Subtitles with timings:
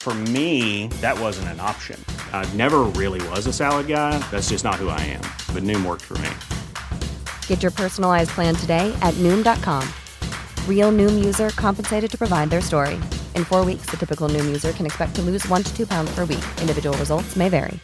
[0.00, 2.02] For me, that wasn't an option.
[2.32, 4.18] I never really was a salad guy.
[4.30, 5.20] That's just not who I am.
[5.54, 6.30] But Noom worked for me.
[7.48, 9.86] Get your personalized plan today at Noom.com.
[10.66, 12.94] Real Noom user compensated to provide their story.
[13.34, 16.10] In four weeks, the typical Noom user can expect to lose one to two pounds
[16.14, 16.44] per week.
[16.62, 17.78] Individual results may vary.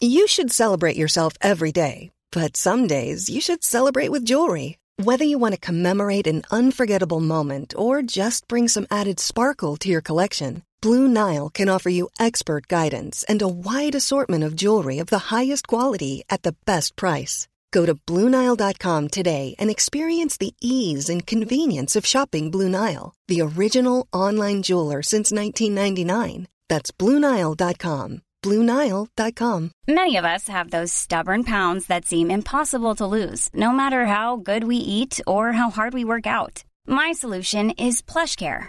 [0.00, 2.10] You should celebrate yourself every day.
[2.32, 4.78] But some days you should celebrate with jewelry.
[5.02, 9.88] Whether you want to commemorate an unforgettable moment or just bring some added sparkle to
[9.88, 14.98] your collection, Blue Nile can offer you expert guidance and a wide assortment of jewelry
[14.98, 17.46] of the highest quality at the best price.
[17.70, 23.42] Go to BlueNile.com today and experience the ease and convenience of shopping Blue Nile, the
[23.42, 26.48] original online jeweler since 1999.
[26.68, 28.22] That's BlueNile.com.
[28.42, 29.70] BlueNile.com.
[29.86, 34.36] Many of us have those stubborn pounds that seem impossible to lose, no matter how
[34.36, 36.64] good we eat or how hard we work out.
[36.86, 38.68] My solution is PlushCare.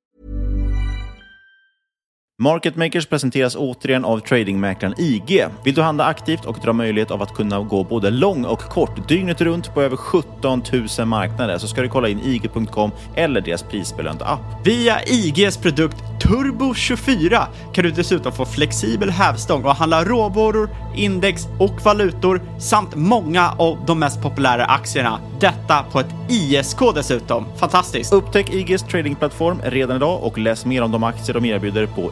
[2.41, 5.45] Market Makers presenteras återigen av tradingmäklaren IG.
[5.63, 9.07] Vill du handla aktivt och dra möjlighet av att kunna gå både lång och kort
[9.07, 10.63] dygnet runt på över 17
[10.97, 14.67] 000 marknader så ska du kolla in IG.com eller deras prisbelönta app.
[14.67, 21.47] Via IGs produkt Turbo 24 kan du dessutom få flexibel hävstång och handla råvaror, index
[21.59, 25.19] och valutor samt många av de mest populära aktierna.
[25.39, 27.45] Detta på ett ISK dessutom.
[27.57, 28.13] Fantastiskt!
[28.13, 32.11] Upptäck IGs tradingplattform redan idag och läs mer om de aktier de erbjuder på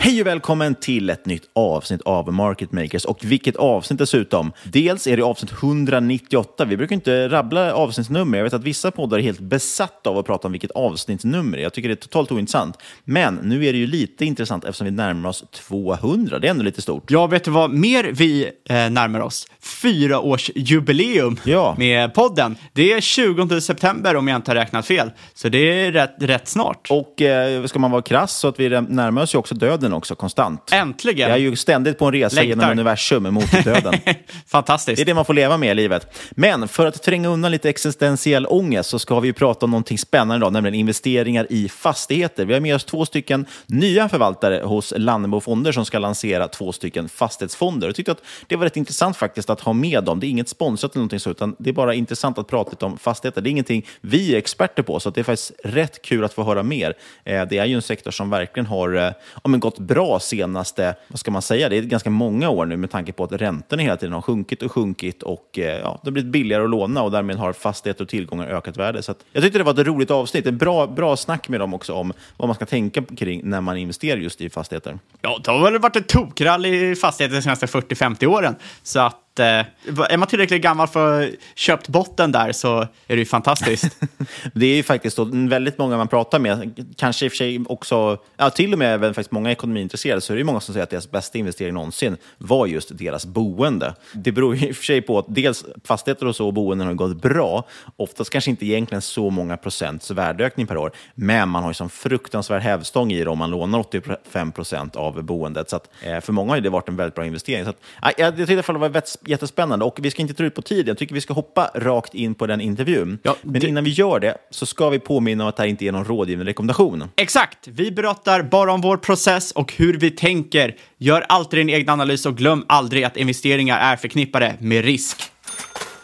[0.00, 3.04] Hej och välkommen till ett nytt avsnitt av Market Makers.
[3.04, 4.52] Och vilket avsnitt dessutom.
[4.64, 6.64] Dels är det avsnitt 198.
[6.64, 8.38] Vi brukar inte rabbla avsnittsnummer.
[8.38, 11.58] Jag vet att vissa poddar är helt besatta av att prata om vilket avsnittsnummer.
[11.58, 12.78] Jag tycker det är totalt ointressant.
[13.04, 16.38] Men nu är det ju lite intressant eftersom vi närmar oss 200.
[16.38, 17.10] Det är ändå lite stort.
[17.10, 19.46] Ja, vet du vad mer vi eh, närmar oss?
[19.82, 21.74] Fyraårsjubileum Ja.
[21.78, 22.56] med podden.
[22.72, 25.10] Det är 20 september om jag inte har räknat fel.
[25.34, 26.86] Så det är rätt, rätt snart.
[26.90, 30.14] Och eh, ska man vara krass så att vi närmar oss ju också döden också
[30.14, 30.72] konstant.
[30.72, 31.28] Äntligen!
[31.28, 32.48] Jag är ju ständigt på en resa Längtar.
[32.48, 33.94] genom universum mot döden.
[34.46, 34.96] Fantastiskt.
[34.96, 36.18] Det är det man får leva med i livet.
[36.30, 39.98] Men för att tränga undan lite existentiell ångest så ska vi ju prata om någonting
[39.98, 42.44] spännande idag, nämligen investeringar i fastigheter.
[42.44, 46.72] Vi har med oss två stycken nya förvaltare hos Lannebo Fonder som ska lansera två
[46.72, 47.86] stycken fastighetsfonder.
[47.88, 50.20] Jag tyckte att det var rätt intressant faktiskt att ha med dem.
[50.20, 52.84] Det är inget sponsrat eller någonting så, utan det är bara intressant att prata lite
[52.84, 53.40] om fastigheter.
[53.40, 56.42] Det är ingenting vi är experter på, så det är faktiskt rätt kul att få
[56.44, 56.94] höra mer.
[57.24, 59.02] Eh, Det är ju en sektor som verkligen har eh,
[59.44, 62.76] ja, men gått bra senaste, vad ska man säga, det är ganska många år nu
[62.76, 66.08] med tanke på att räntorna hela tiden har sjunkit och sjunkit och eh, ja, det
[66.08, 69.02] har blivit billigare att låna och därmed har fastigheter och tillgångar ökat värde.
[69.02, 71.74] Så att jag tyckte det var ett roligt avsnitt, En bra, bra snack med dem
[71.74, 74.98] också om vad man ska tänka kring när man investerar just i fastigheter.
[75.20, 78.56] Ja, det har väl varit ett tokrall i fastigheter de senaste 40-50 åren.
[78.82, 79.64] Så att eh,
[80.08, 83.96] är man tillräckligt gammal för att ha köpt botten där så är det ju fantastiskt.
[84.54, 87.64] Det är ju faktiskt då, väldigt många man pratar med, kanske i och för sig
[87.68, 90.74] också, ja, till och med även faktiskt många ekonomiintresserade, så är det ju många som
[90.74, 93.94] säger att deras bästa investering någonsin var just deras boende.
[94.12, 96.86] Det beror ju i och för sig på att dels fastigheter och så och boenden
[96.86, 97.64] har gått bra,
[97.96, 101.90] oftast kanske inte egentligen så många procents värdeökning per år, men man har ju som
[101.90, 105.70] fruktansvärd hävstång i det om man lånar 85 procent av boendet.
[105.70, 107.64] Så att, eh, för många har det varit en väldigt bra investering.
[107.64, 107.76] Så att,
[108.18, 108.88] jag tyckte i alla fall det var
[109.28, 110.86] jättespännande och vi ska inte dra ut på tiden.
[110.86, 113.18] Jag tycker vi ska hoppa rakt in på den intervjun.
[113.42, 115.92] Men innan vi gör det så ska vi påminna om att det här inte är
[115.92, 117.04] någon rådgivande rekommendation.
[117.16, 117.68] Exakt!
[117.68, 120.76] Vi berättar bara om vår process och hur vi tänker.
[120.98, 125.22] Gör alltid din egen analys och glöm aldrig att investeringar är förknippade med risk.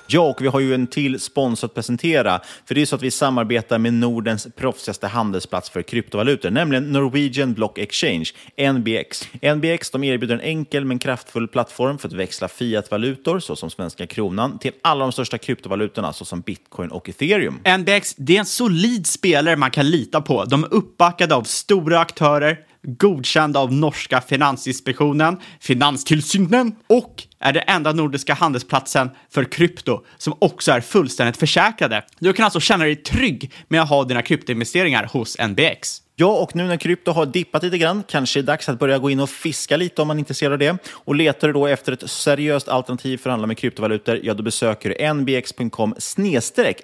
[0.06, 2.40] Ja, och vi har ju en till sponsor att presentera.
[2.66, 7.52] För det är så att vi samarbetar med Nordens proffsigaste handelsplats för kryptovalutor, nämligen Norwegian
[7.52, 8.30] Block Exchange,
[8.72, 9.28] NBX.
[9.56, 14.58] NBX de erbjuder en enkel men kraftfull plattform för att växla fiatvalutor, såsom svenska kronan,
[14.58, 17.60] till alla de största kryptovalutorna, såsom bitcoin och ethereum.
[17.78, 20.44] NBX, det är en solid spelare man kan lita på.
[20.44, 27.92] De är uppbackade av stora aktörer, godkända av norska Finansinspektionen, Finanstillsynen och är den enda
[27.92, 32.02] nordiska handelsplatsen för krypto som också är fullständigt försäkrade.
[32.18, 36.00] Du kan alltså känna dig trygg med att ha dina kryptoinvesteringar hos NBX.
[36.16, 38.98] Ja, och nu när krypto har dippat lite grann, kanske är det dags att börja
[38.98, 40.78] gå in och fiska lite om man är intresserad av det.
[40.92, 44.42] Och letar du då efter ett seriöst alternativ för att handla med kryptovalutor, ja då
[44.42, 45.94] besöker du nbx.com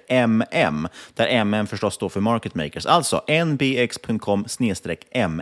[0.08, 2.86] mm, där mm förstås står för market makers.
[2.86, 4.46] Alltså nbx.com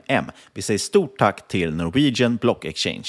[0.08, 0.30] mm.
[0.54, 3.08] Vi säger stort tack till Norwegian Block Exchange.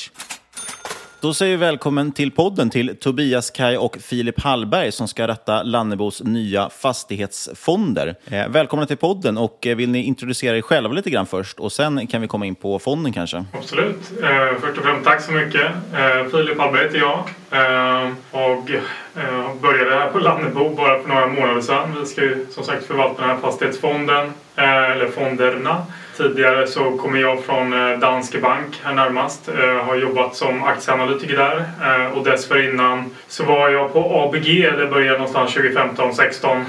[1.21, 5.63] Då säger vi välkommen till podden till Tobias Kaj och Filip Hallberg som ska ratta
[5.63, 8.15] Lannebos nya fastighetsfonder.
[8.25, 11.71] Eh, välkomna till podden och eh, vill ni introducera er själva lite grann först och
[11.71, 13.45] sen kan vi komma in på fonden kanske?
[13.53, 14.11] Absolut.
[14.23, 15.71] Eh, först och främst tack så mycket.
[15.93, 17.19] Eh, Filip Hallberg heter jag
[17.51, 21.95] eh, och eh, började här på Lannebo bara för några månader sedan.
[21.99, 25.85] Vi ska ju som sagt förvalta den här fastighetsfonden, eh, eller fonderna.
[26.19, 29.49] Tidigare så kommer jag från eh, Danske Bank här närmast.
[29.57, 34.63] Jag har jobbat som aktieanalytiker där eh, och dessförinnan så var jag på ABG.
[34.77, 36.63] Det började någonstans 2015-16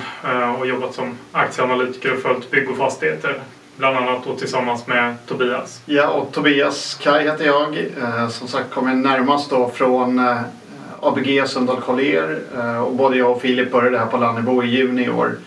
[0.58, 3.40] och jobbat som aktieanalytiker och följt bygg och fastigheter.
[3.76, 5.82] Bland annat då tillsammans med Tobias.
[5.86, 7.86] Ja, och Tobias Kaj heter jag.
[8.30, 10.20] Som sagt kommer närmast då från
[11.02, 12.40] ABG Sundahl Collier
[12.86, 15.38] och både jag och Filip började här på Lannebo i juni i år.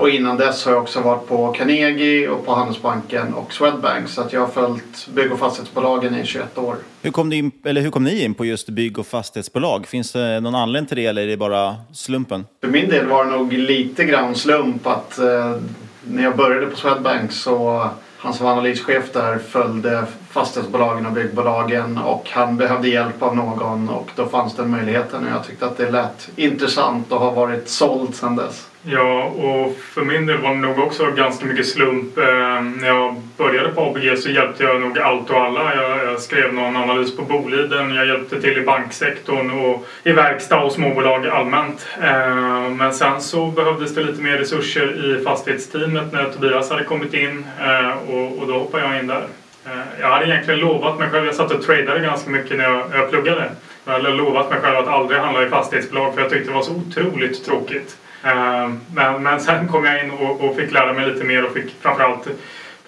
[0.00, 4.20] Och innan dess har jag också varit på Carnegie och på Handelsbanken och Swedbank så
[4.20, 6.76] att jag har följt bygg och fastighetsbolagen i 21 år.
[7.02, 9.86] Hur kom, in, eller hur kom ni in på just bygg och fastighetsbolag?
[9.86, 12.46] Finns det någon anledning till det eller är det bara slumpen?
[12.60, 15.56] För min del var det nog lite grann slump att eh,
[16.04, 17.88] när jag började på Swedbank så
[18.18, 20.04] han som var analyschef där följde
[20.38, 25.30] fastighetsbolagen och byggbolagen och han behövde hjälp av någon och då fanns den möjligheten och
[25.30, 28.68] jag tyckte att det lät intressant och har varit såld sedan dess.
[28.82, 32.18] Ja, och för min del var det nog också ganska mycket slump.
[32.18, 32.24] Eh,
[32.62, 35.74] när jag började på ABG så hjälpte jag nog allt och alla.
[35.74, 40.60] Jag, jag skrev någon analys på Boliden, jag hjälpte till i banksektorn och i verkstad
[40.60, 41.86] och småbolag allmänt.
[42.02, 47.14] Eh, men sen så behövdes det lite mer resurser i fastighetsteamet när Tobias hade kommit
[47.14, 49.26] in eh, och, och då hoppade jag in där.
[49.68, 52.84] Eh, jag hade egentligen lovat mig själv, jag satt och tradade ganska mycket när jag,
[52.94, 53.50] jag pluggade.
[53.84, 56.62] Jag hade lovat mig själv att aldrig handla i fastighetsbolag för jag tyckte det var
[56.62, 57.96] så otroligt tråkigt.
[58.24, 61.52] Eh, men, men sen kom jag in och, och fick lära mig lite mer och
[61.52, 62.28] fick framförallt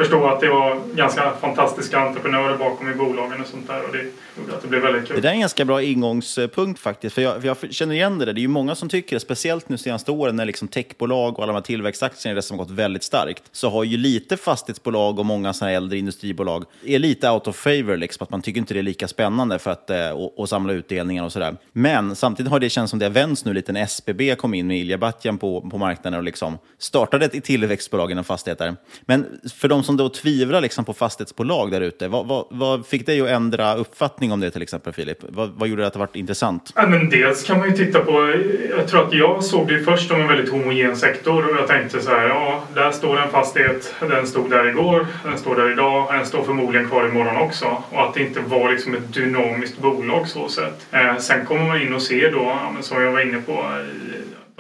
[0.01, 3.87] förstå att det var ganska fantastiska entreprenörer bakom i bolagen och sånt där.
[3.87, 4.05] Och det
[4.39, 5.17] gjorde att det blev väldigt kul.
[5.17, 7.15] Det där är en ganska bra ingångspunkt faktiskt.
[7.15, 8.33] För jag, för jag känner igen det där.
[8.33, 11.43] Det är ju många som tycker det, speciellt nu senaste åren när liksom techbolag och
[11.43, 15.53] alla de här tillväxtaktierna som gått väldigt starkt, så har ju lite fastighetsbolag och många
[15.53, 17.97] sådana äldre industribolag är lite out of favor.
[17.97, 20.73] Liksom, att man tycker inte det är lika spännande för att eh, och, och samla
[20.73, 21.57] utdelningar och sådär.
[21.73, 24.67] Men samtidigt har det känts som det har vänts nu lite när SBB kom in
[24.67, 28.77] med Ilja Batjan på, på marknaden och liksom startade ett tillväxtbolag inom fastigheter.
[29.01, 33.07] Men för de som då tvivlar liksom på fastighetsbolag där ute, vad, vad, vad, fick
[33.07, 35.19] dig att ändra uppfattning om det till exempel Filip?
[35.29, 36.73] Vad, vad gjorde det att det var intressant?
[36.77, 38.35] Ja, men dels kan man ju titta på,
[38.77, 42.01] jag tror att jag såg det först som en väldigt homogen sektor och jag tänkte
[42.01, 46.07] så här, ja där står en fastighet, den stod där igår, den står där idag,
[46.13, 47.83] den står förmodligen kvar imorgon också.
[47.91, 50.87] Och att det inte var liksom ett dynamiskt bolag så sett.
[50.91, 53.65] Eh, sen kommer man in och ser då, ja, men som jag var inne på,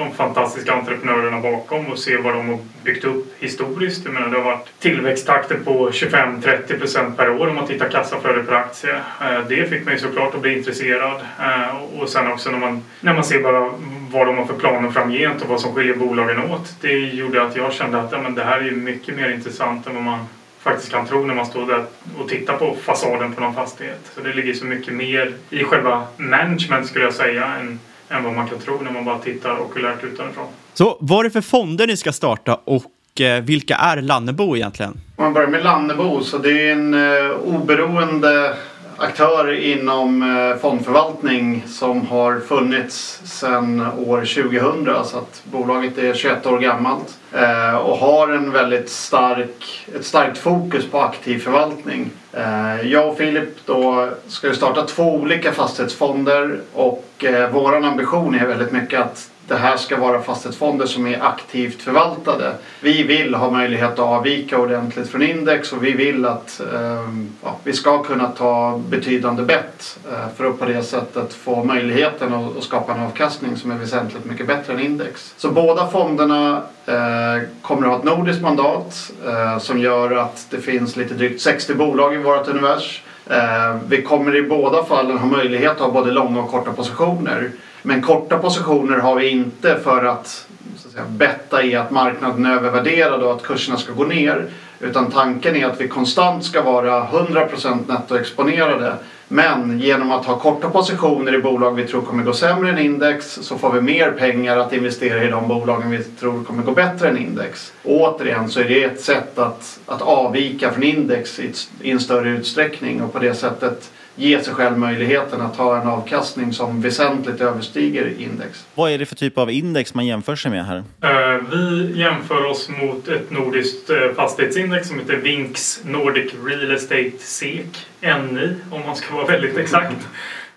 [0.00, 4.04] de fantastiska entreprenörerna bakom och se vad de har byggt upp historiskt.
[4.04, 8.42] Jag menar, det har varit tillväxttakter på 25-30 procent per år om man tittar kassaflöde
[8.42, 8.94] per aktie.
[8.94, 11.20] Eh, det fick mig såklart att bli intresserad.
[11.40, 13.70] Eh, och sen också när man, när man ser bara
[14.10, 16.74] vad de har för planer framgent och vad som skiljer bolagen åt.
[16.80, 19.94] Det gjorde att jag kände att ja, men det här är mycket mer intressant än
[19.94, 20.18] vad man
[20.60, 21.84] faktiskt kan tro när man står där
[22.18, 24.10] och tittar på fasaden på någon fastighet.
[24.14, 27.78] Så det ligger så mycket mer i själva management skulle jag säga än
[28.10, 30.46] än vad man kan tro när man bara tittar okulärt utanifrån.
[30.74, 34.92] Så vad är det för fonder ni ska starta och eh, vilka är Lannebo egentligen?
[35.16, 38.54] Om man börjar med Lannebo så det är en eh, oberoende
[39.00, 46.46] aktör inom eh, fondförvaltning som har funnits sedan år 2000 så att bolaget är 21
[46.46, 52.10] år gammalt eh, och har en väldigt stark, ett starkt fokus på aktiv förvaltning.
[52.32, 58.34] Eh, jag och Filip då ska ju starta två olika fastighetsfonder och eh, vår ambition
[58.34, 62.54] är väldigt mycket att det här ska vara fastighetsfonder som är aktivt förvaltade.
[62.80, 67.08] Vi vill ha möjlighet att avvika ordentligt från index och vi vill att eh,
[67.42, 72.32] ja, vi ska kunna ta betydande bett eh, för att på det sättet få möjligheten
[72.34, 75.34] att, att, skapa en avkastning som är väsentligt mycket bättre än index.
[75.36, 80.60] Så båda fonderna eh, kommer att ha ett nordiskt mandat eh, som gör att det
[80.60, 83.02] finns lite drygt 60 bolag i vårt univers.
[83.26, 87.50] Eh, vi kommer i båda fallen ha möjlighet att ha både långa och korta positioner.
[87.82, 90.46] Men korta positioner har vi inte för att,
[90.76, 94.46] så att säga, betta i att marknaden är övervärderad och att kurserna ska gå ner.
[94.80, 98.94] Utan tanken är att vi konstant ska vara 100% nettoexponerade.
[99.28, 103.38] Men genom att ha korta positioner i bolag vi tror kommer gå sämre än index
[103.42, 107.08] så får vi mer pengar att investera i de bolagen vi tror kommer gå bättre
[107.08, 107.72] än index.
[107.82, 112.00] Och återigen så är det ett sätt att, att avvika från index i, i en
[112.00, 116.80] större utsträckning och på det sättet ge sig själv möjligheten att ha en avkastning som
[116.82, 118.66] väsentligt överstiger index.
[118.74, 120.76] Vad är det för typ av index man jämför sig med här?
[120.76, 127.12] Uh, vi jämför oss mot ett nordiskt uh, fastighetsindex som heter Vinx Nordic Real Estate
[127.18, 129.96] SEK, NI om man ska vara väldigt exakt.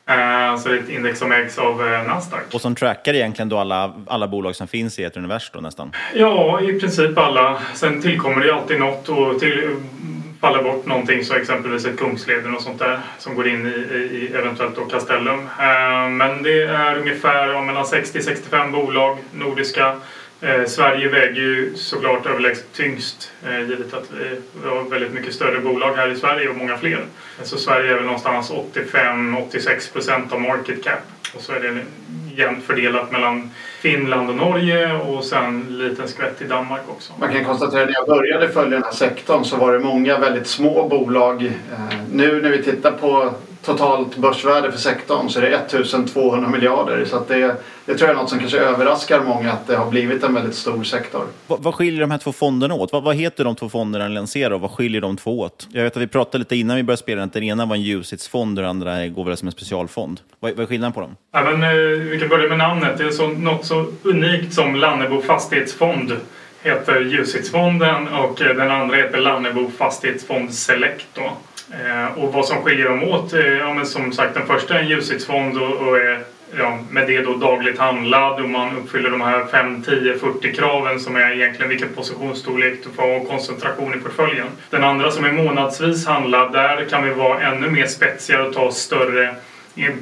[0.10, 2.54] Uh, så det är ett index som ägs av Nasdaq.
[2.54, 5.92] Och som trackar egentligen då alla, alla bolag som finns i ett univers då nästan?
[6.16, 7.62] Ja, i princip alla.
[7.74, 9.76] Sen tillkommer det alltid något och till,
[10.44, 14.32] falla bort någonting så exempelvis ett Kungsleden och sånt där som går in i, i
[14.36, 15.40] eventuellt då Castellum.
[15.60, 19.96] Eh, men det är ungefär ja, mellan 60-65 bolag nordiska.
[20.42, 24.12] Eh, Sverige väger ju såklart överlägset tyngst eh, givet att
[24.64, 27.06] vi har väldigt mycket större bolag här i Sverige och många fler.
[27.44, 31.02] Så Sverige är väl någonstans 85-86 procent av market cap
[31.36, 31.80] och så är det
[32.36, 37.14] jämnt fördelat mellan Finland och Norge och sen en liten skvätt i Danmark också.
[37.20, 40.18] Man kan konstatera att när jag började följa den här sektorn så var det många
[40.18, 41.46] väldigt små bolag.
[41.46, 43.34] Eh, nu när vi tittar på
[43.64, 47.06] totalt börsvärde för sektorn så är det 1200 miljarder.
[47.06, 47.56] Så att det,
[47.86, 50.56] det tror jag är något som kanske överraskar många att det har blivit en väldigt
[50.56, 51.28] stor sektor.
[51.48, 52.92] Vad, vad skiljer de här två fonderna åt?
[52.92, 55.68] Vad, vad heter de två fonderna ni lanserar och vad skiljer de två åt?
[55.72, 57.82] Jag vet att vi pratade lite innan vi började spela att den ena var en
[57.82, 60.20] UCITS-fond och den andra går väl som en specialfond.
[60.40, 61.16] Vad, vad är skillnaden på dem?
[61.34, 61.70] Ja, men, eh,
[62.10, 62.98] vi kan börja med namnet.
[62.98, 66.12] Det är så, något så unikt som Lannebo fastighetsfond
[66.64, 71.08] heter UCITS-fonden och eh, den andra heter Lannebo fastighetsfond Select.
[71.14, 71.32] Då.
[71.72, 74.80] Eh, och vad som skiljer dem åt, eh, ja, men som sagt den första är
[74.80, 76.24] en ljushetsfond och, och är
[76.58, 81.00] ja, med det då dagligt handlad och man uppfyller de här 5, 10, 40 kraven
[81.00, 84.48] som är egentligen vilken positionsstorlek du får och koncentration i portföljen.
[84.70, 88.72] Den andra som är månadsvis handlad, där kan vi vara ännu mer spetsigare och ta
[88.72, 89.36] större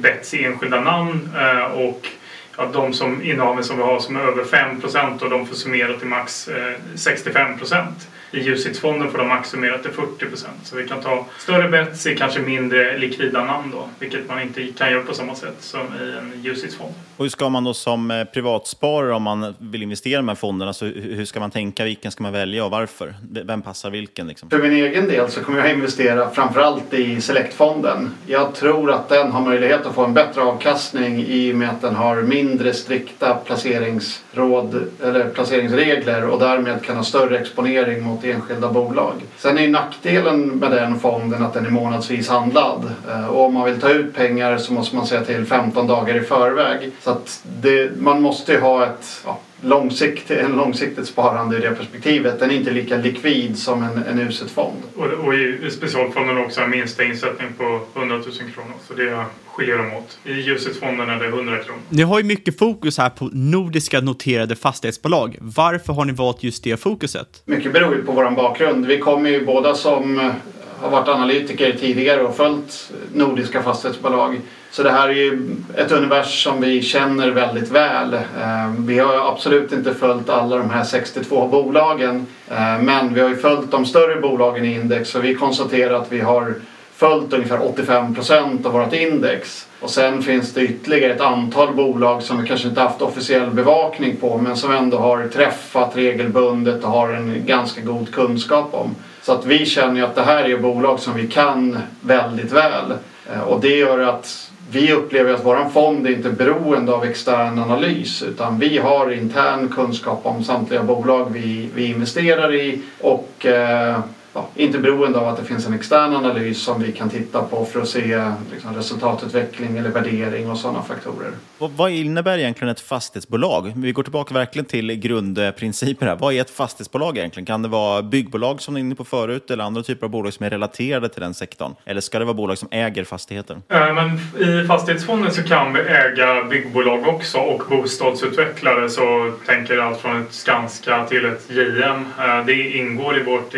[0.00, 2.08] bets i enskilda namn eh, och
[2.56, 5.98] ja, de som innehaven som vi har som är över 5% och de får summera
[5.98, 6.48] till max
[6.94, 7.86] 65%
[8.32, 12.40] i UCITS-fonden får de maximera till 40% Så vi kan ta större bets i kanske
[12.40, 16.52] mindre likvida namn då, vilket man inte kan göra på samma sätt som i en
[16.52, 16.94] UCITS-fond.
[17.16, 20.34] Och hur ska man då som eh, privatsparare, om man vill investera i de här
[20.34, 21.84] fonderna, så hur ska man tänka?
[21.84, 23.14] Vilken ska man välja och varför?
[23.30, 24.26] Vem passar vilken?
[24.26, 24.50] Liksom?
[24.50, 28.10] För min egen del så kommer jag investera framförallt i Select-fonden.
[28.26, 31.80] Jag tror att den har möjlighet att få en bättre avkastning i och med att
[31.80, 38.24] den har mindre mindre strikta placeringsråd eller placeringsregler och därmed kan ha större exponering mot
[38.24, 39.14] enskilda bolag.
[39.38, 42.90] Sen är nackdelen med den fonden att den är månadsvis handlad.
[43.08, 46.16] Eh, och om man vill ta ut pengar så måste man säga till 15 dagar
[46.16, 46.90] i förväg.
[47.02, 52.40] Så att det, man måste ha ett ja, långsikt, en långsiktigt sparande i det perspektivet.
[52.40, 54.76] Den är inte lika likvid som en, en UCIT-fond.
[54.96, 58.74] Och, och i specialfonden också en minsta insättning på 100 000 kronor.
[58.88, 60.18] Så det skiljer de åt.
[60.24, 61.80] I UCIT-fonden är det 100 kronor.
[61.88, 65.36] Ni har ju mycket fokus här på nordiska noterade fastighetsbolag.
[65.40, 67.42] Varför har ni valt just det fokuset?
[67.44, 68.86] Mycket beror ju på vår bakgrund.
[68.86, 70.32] Vi kommer ju båda som
[70.80, 74.40] har varit analytiker tidigare och följt nordiska fastighetsbolag.
[74.72, 78.14] Så det här är ju ett universum som vi känner väldigt väl.
[78.14, 82.26] Eh, vi har absolut inte följt alla de här 62 bolagen.
[82.50, 86.12] Eh, men vi har ju följt de större bolagen i index och vi konstaterar att
[86.12, 86.54] vi har
[86.96, 89.66] följt ungefär 85 procent av vårt index.
[89.80, 94.16] Och sen finns det ytterligare ett antal bolag som vi kanske inte haft officiell bevakning
[94.16, 98.94] på men som ändå har träffat regelbundet och har en ganska god kunskap om.
[99.22, 102.92] Så att vi känner ju att det här är bolag som vi kan väldigt väl.
[103.32, 107.58] Eh, och det gör att vi upplever att vår fond är inte beroende av extern
[107.58, 113.98] analys utan vi har intern kunskap om samtliga bolag vi, vi investerar i och eh,
[114.34, 117.64] ja, inte beroende av att det finns en extern analys som vi kan titta på
[117.64, 121.30] för att se liksom, resultatutveckling eller värdering och sådana faktorer.
[121.58, 123.72] Och vad innebär egentligen ett fastighetsbolag?
[123.76, 126.16] Vi går tillbaka verkligen till grundprinciper här.
[126.16, 127.46] Vad är ett fastighetsbolag egentligen?
[127.46, 130.32] Kan det vara byggbolag som ni är inne på förut eller andra typer av bolag
[130.32, 131.74] som är relaterade till den sektorn?
[131.84, 133.56] Eller ska det vara bolag som äger fastigheter?
[133.68, 134.18] Eh, Men
[134.62, 140.32] i fastighetsfonden så kan vi äga byggbolag också och bostadsutvecklare så tänker allt från ett
[140.32, 142.04] Skanska till ett JM.
[142.18, 143.54] Eh, Det ingår i vårt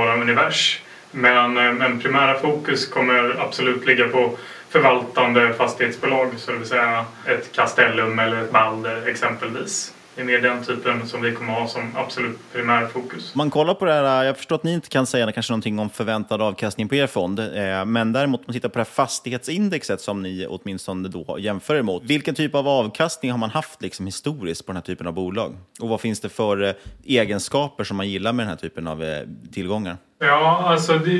[0.00, 0.80] våra univers.
[1.10, 4.38] Men, eh, men primära fokus kommer absolut ligga på
[4.70, 9.94] förvaltande fastighetsbolag, så det vill säga ett Castellum eller ett Balder eh, exempelvis.
[10.14, 12.92] Det är mer den typen som vi kommer ha som absolut primärfokus.
[12.92, 13.34] fokus.
[13.34, 15.90] man kollar på det här, jag förstår att ni inte kan säga kanske någonting om
[15.90, 20.00] förväntad avkastning på er fond, eh, men däremot om man tittar på det här fastighetsindexet
[20.00, 22.02] som ni åtminstone då jämför emot.
[22.04, 25.56] Vilken typ av avkastning har man haft liksom historiskt på den här typen av bolag?
[25.80, 26.72] Och vad finns det för eh,
[27.04, 29.96] egenskaper som man gillar med den här typen av eh, tillgångar?
[30.22, 31.12] Ja, alltså det,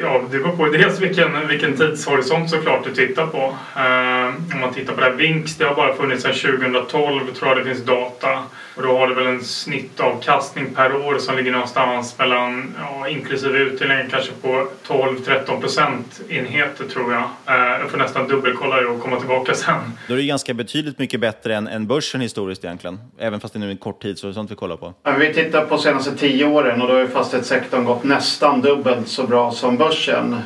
[0.00, 3.56] ja, det beror på dels vilken, vilken tidshorisont såklart du tittar på.
[3.76, 7.48] Eh, om man tittar på det här Vinx, det har bara funnits sedan 2012 tror
[7.48, 8.42] jag det finns data.
[8.76, 13.58] Och då har det väl en snittavkastning per år som ligger någonstans mellan, ja, inklusive
[13.58, 17.22] utdelningen, kanske på 12-13 procentenheter tror jag.
[17.22, 19.74] Eh, jag får nästan dubbelkolla det och komma tillbaka sen.
[20.08, 22.98] Då är det ganska betydligt mycket bättre än, än börsen historiskt egentligen.
[23.18, 24.94] Även fast det nu är en kort tidshorisont vi kollar på.
[25.18, 29.26] Vi tittar på senaste tio åren och då har ju fastighetssektorn gått nästan dubbelt så
[29.26, 30.36] bra som börsen.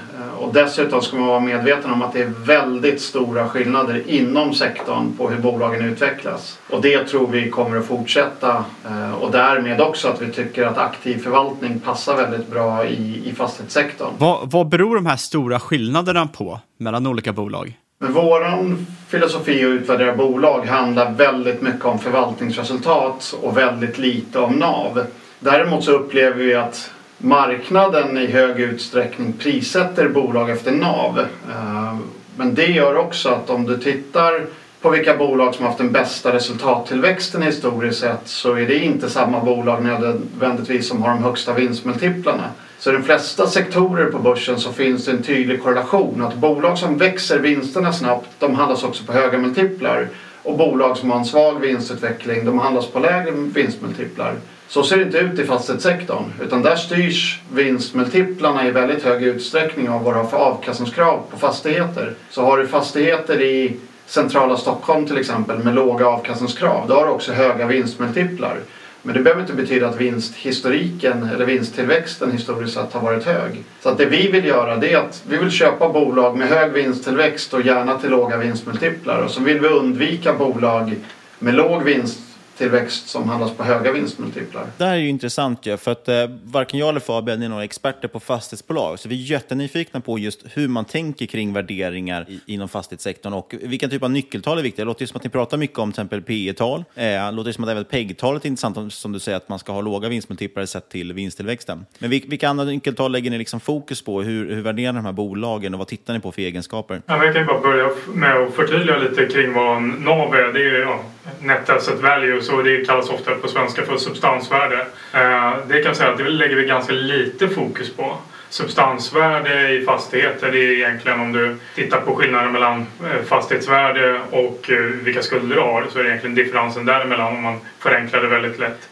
[0.40, 5.12] Och dessutom ska man vara medveten om att det är väldigt stora skillnader inom sektorn
[5.18, 6.58] på hur bolagen utvecklas.
[6.70, 10.78] Och det tror vi kommer att fortsätta eh, och därmed också att vi tycker att
[10.78, 14.10] aktiv förvaltning passar väldigt bra i, i fastighetssektorn.
[14.18, 17.78] Vad, vad beror de här stora skillnaderna på mellan olika bolag?
[17.98, 25.00] Våran filosofi att utvärdera bolag handlar väldigt mycket om förvaltningsresultat och väldigt lite om NAV.
[25.40, 26.90] Däremot så upplever vi att
[27.20, 31.18] marknaden i hög utsträckning prissätter bolag efter NAV.
[31.18, 31.96] Eh,
[32.36, 34.46] men det gör också att om du tittar
[34.80, 39.40] på vilka bolag som haft den bästa resultattillväxten historiskt sett så är det inte samma
[39.40, 42.44] bolag nödvändigtvis som har de högsta vinstmultiplarna.
[42.78, 46.78] Så i de flesta sektorer på börsen så finns det en tydlig korrelation att bolag
[46.78, 50.08] som växer vinsterna snabbt de handlas också på höga multiplar
[50.42, 54.34] och bolag som har en svag vinstutveckling de handlas på lägre vinstmultiplar.
[54.70, 59.88] Så ser det inte ut i fastighetssektorn utan där styrs vinstmultiplarna i väldigt hög utsträckning
[59.88, 62.14] av vad du har för avkastningskrav på fastigheter.
[62.30, 67.12] Så har du fastigheter i centrala Stockholm till exempel med låga avkastningskrav då har du
[67.12, 68.56] också höga vinstmultiplar.
[69.02, 73.64] Men det behöver inte betyda att vinsthistoriken eller vinsttillväxten historiskt sett har varit hög.
[73.82, 76.72] Så att det vi vill göra det är att vi vill köpa bolag med hög
[76.72, 79.22] vinsttillväxt och gärna till låga vinstmultiplar.
[79.22, 80.94] Och så vill vi undvika bolag
[81.38, 82.20] med låg vinst
[82.60, 84.66] vinsttillväxt som handlas på höga vinstmultiplar.
[84.78, 87.64] Det här är ju intressant ju, för att eh, varken jag eller Fabian är några
[87.64, 88.98] experter på fastighetsbolag.
[88.98, 93.54] Så vi är jättenyfikna på just hur man tänker kring värderingar i, inom fastighetssektorn och
[93.62, 94.84] vilken typ av nyckeltal är viktiga.
[94.84, 97.30] Det låter ju som att ni pratar mycket om till exempel P tal Eh, det
[97.30, 99.72] låter ju som att även PEG-talet är intressant om- som du säger att man ska
[99.72, 101.86] ha låga vinstmultiplar sett till vinsttillväxten.
[101.98, 104.22] Men vil- vilka andra nyckeltal lägger ni liksom fokus på?
[104.22, 107.02] Hur, hur värderar ni de här bolagen och vad tittar ni på för egenskaper?
[107.06, 110.52] Ja, jag kan bara börja med att förtydliga lite kring vad NAV är.
[110.52, 111.00] Det är ja,
[111.40, 114.86] Net Asset Value, så det kallas ofta på svenska för substansvärde.
[115.12, 118.16] Eh, det kan jag säga att det lägger vi ganska lite fokus på.
[118.48, 124.70] Substansvärde i fastigheter det är egentligen om du tittar på skillnaden mellan eh, fastighetsvärde och
[124.70, 128.28] eh, vilka skulder du har så är det egentligen differensen däremellan om man förenklar det
[128.28, 128.88] väldigt lätt.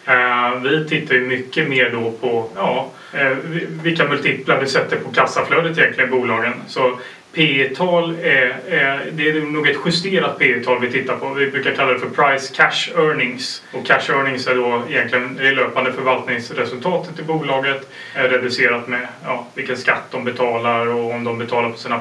[0.62, 2.90] Vi tittar ju mycket mer då på ja,
[3.82, 6.52] vilka multiplar vi sätter på kassaflödet egentligen i bolagen.
[6.66, 6.98] Så
[7.38, 11.30] P tal är, är, det är nog ett justerat P tal vi tittar på.
[11.30, 13.62] Vi brukar kalla det för price cash earnings.
[13.72, 19.76] Och cash earnings är då egentligen det löpande förvaltningsresultatet i bolaget reducerat med ja, vilken
[19.76, 22.00] skatt de betalar och om de betalar på sina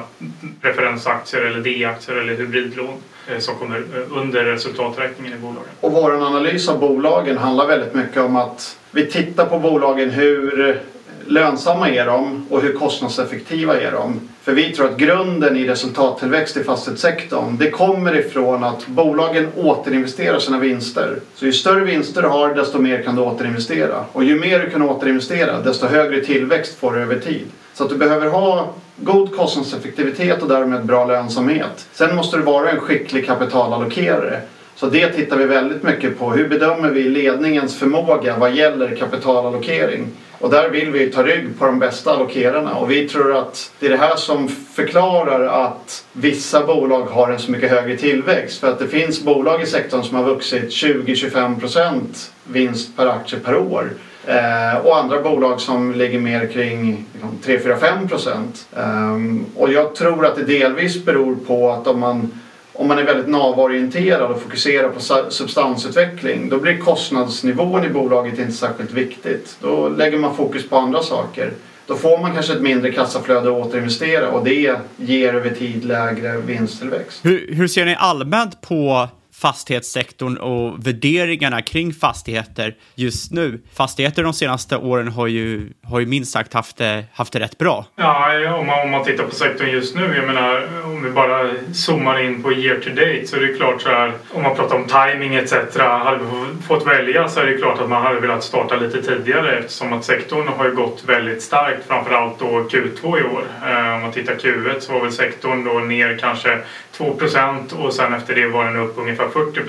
[0.60, 5.68] preferensaktier eller D-aktier eller hybridlån eh, som kommer eh, under resultaträkningen i bolagen.
[5.80, 10.80] Och vår analys av bolagen handlar väldigt mycket om att vi tittar på bolagen hur
[11.28, 14.20] lönsamma är de och hur kostnadseffektiva är de.
[14.42, 20.38] För vi tror att grunden i resultattillväxt i fastighetssektorn det kommer ifrån att bolagen återinvesterar
[20.38, 21.20] sina vinster.
[21.34, 24.04] Så ju större vinster du har desto mer kan du återinvestera.
[24.12, 27.46] Och ju mer du kan återinvestera desto högre tillväxt får du över tid.
[27.74, 31.86] Så att du behöver ha god kostnadseffektivitet och därmed bra lönsamhet.
[31.92, 34.40] Sen måste du vara en skicklig kapitalallokerare.
[34.74, 36.32] Så det tittar vi väldigt mycket på.
[36.32, 40.06] Hur bedömer vi ledningens förmåga vad gäller kapitalallokering?
[40.40, 43.86] Och där vill vi ta rygg på de bästa allokerarna och vi tror att det
[43.86, 48.60] är det här som förklarar att vissa bolag har en så mycket högre tillväxt.
[48.60, 53.56] För att det finns bolag i sektorn som har vuxit 20-25% vinst per aktie per
[53.56, 53.90] år.
[54.26, 58.66] Eh, och andra bolag som ligger mer kring liksom, 3-4-5 procent.
[58.72, 62.32] Um, och jag tror att det delvis beror på att om man
[62.78, 68.52] om man är väldigt navorienterad och fokuserar på substansutveckling då blir kostnadsnivån i bolaget inte
[68.52, 69.56] särskilt viktigt.
[69.62, 71.52] Då lägger man fokus på andra saker.
[71.86, 76.38] Då får man kanske ett mindre kassaflöde att återinvestera och det ger över tid lägre
[76.38, 77.24] vinsttillväxt.
[77.24, 79.08] Hur, hur ser ni allmänt på
[79.40, 83.60] fastighetssektorn och värderingarna kring fastigheter just nu.
[83.74, 87.58] Fastigheter de senaste åren har ju, har ju minst sagt haft det, haft det rätt
[87.58, 87.86] bra.
[87.96, 91.50] Ja, om man, om man tittar på sektorn just nu, jag menar om vi bara
[91.72, 94.76] zoomar in på year to date så är det klart så här, om man pratar
[94.76, 95.52] om timing etc.
[95.78, 99.58] Hade vi fått välja så är det klart att man hade velat starta lite tidigare
[99.58, 103.44] eftersom att sektorn har ju gått väldigt starkt, framförallt då Q2 i år.
[103.66, 106.58] Eh, om man tittar Q1 så var väl sektorn då ner kanske
[106.98, 109.60] 2% och sen efter det var den upp ungefär 40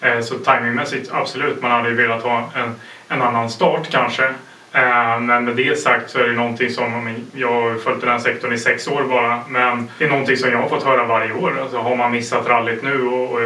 [0.00, 2.74] eh, Så timingmässigt absolut, man hade ju velat ha en,
[3.08, 4.24] en annan start kanske.
[4.76, 8.18] Eh, men med det sagt så är det någonting som, jag har följt den här
[8.18, 11.32] sektorn i sex år bara, men det är någonting som jag har fått höra varje
[11.32, 11.58] år.
[11.62, 13.40] Alltså har man missat rallyt nu och, och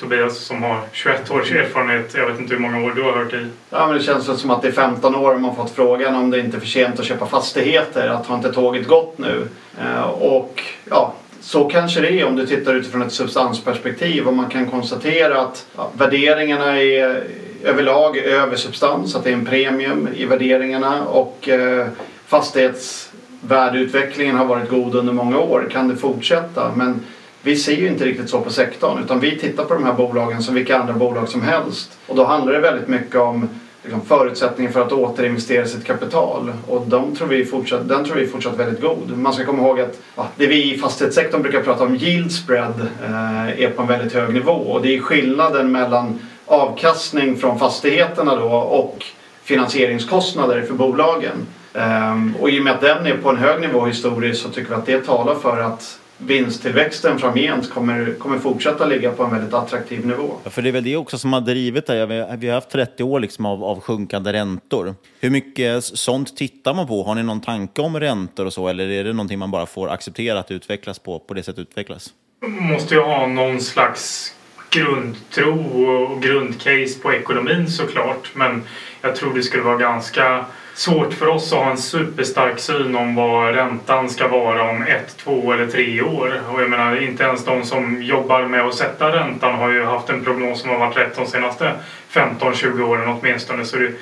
[0.00, 3.32] Tobias som har 21 års erfarenhet, jag vet inte hur många år du har hört
[3.32, 3.46] i?
[3.70, 6.40] Ja men det känns som att det är 15 år man fått frågan om det
[6.40, 9.48] inte är för sent att köpa fastigheter, att har inte tåget gått nu?
[9.80, 11.14] Eh, och ja,
[11.46, 15.66] så kanske det är om du tittar utifrån ett substansperspektiv och man kan konstatera att
[15.76, 17.24] ja, värderingarna är
[17.64, 21.86] överlag över substans, att det är en premium i värderingarna och eh,
[22.26, 25.68] fastighetsvärdeutvecklingen har varit god under många år.
[25.72, 26.72] Kan det fortsätta?
[26.76, 27.00] Men
[27.42, 30.42] vi ser ju inte riktigt så på sektorn utan vi tittar på de här bolagen
[30.42, 33.48] som vilka andra bolag som helst och då handlar det väldigt mycket om
[33.86, 36.52] liksom, förutsättningen för att återinvestera sitt kapital.
[36.68, 39.18] Och de tror vi fortsatt, den tror vi är fortsatt väldigt god.
[39.18, 42.88] Man ska komma ihåg att ja, det vi i fastighetssektorn brukar prata om yield spread
[43.04, 44.52] eh, är på en väldigt hög nivå.
[44.52, 49.04] Och det är skillnaden mellan avkastning från fastigheterna då och
[49.44, 51.46] finansieringskostnader för bolagen.
[51.74, 54.68] Ehm, och i och med att den är på en hög nivå historiskt så tycker
[54.68, 59.54] vi att det talar för att vinsttillväxten framgent kommer, kommer fortsätta ligga på en väldigt
[59.54, 60.30] attraktiv nivå.
[60.44, 62.06] Ja, för det är väl det också som har drivit det.
[62.38, 64.94] Vi har haft 30 år liksom av, av sjunkande räntor.
[65.20, 67.02] Hur mycket sånt tittar man på?
[67.02, 68.68] Har ni någon tanke om räntor och så?
[68.68, 72.12] Eller är det någonting man bara får acceptera att utvecklas på, på det sättet utvecklas?
[72.46, 74.34] måste ju ha någon slags
[74.70, 78.30] grundtro och grundcase på ekonomin såklart.
[78.34, 78.62] Men
[79.00, 80.46] jag tror det skulle vara ganska
[80.76, 85.16] svårt för oss att ha en superstark syn om vad räntan ska vara om ett,
[85.16, 86.40] två eller tre år.
[86.52, 90.10] Och jag menar, inte ens de som jobbar med att sätta räntan har ju haft
[90.10, 91.72] en prognos som har varit rätt de senaste
[92.12, 93.64] 15-20 åren åtminstone.
[93.64, 93.92] Så det,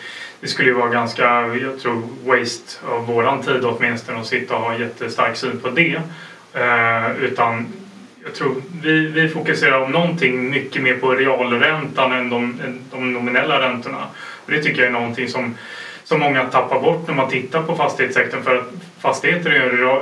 [0.40, 4.62] det skulle ju vara ganska, jag tror, waste av våran tid åtminstone att sitta och
[4.62, 6.00] ha jättestark syn på det.
[6.54, 7.66] Eh, utan
[8.24, 13.12] jag tror vi, vi fokuserar om någonting mycket mer på realräntan än de, än de
[13.12, 14.06] nominella räntorna.
[14.44, 15.54] Och det tycker jag är någonting som
[16.04, 18.68] som många tappar bort när man tittar på fastighetssektorn för att
[19.00, 19.60] fastigheter är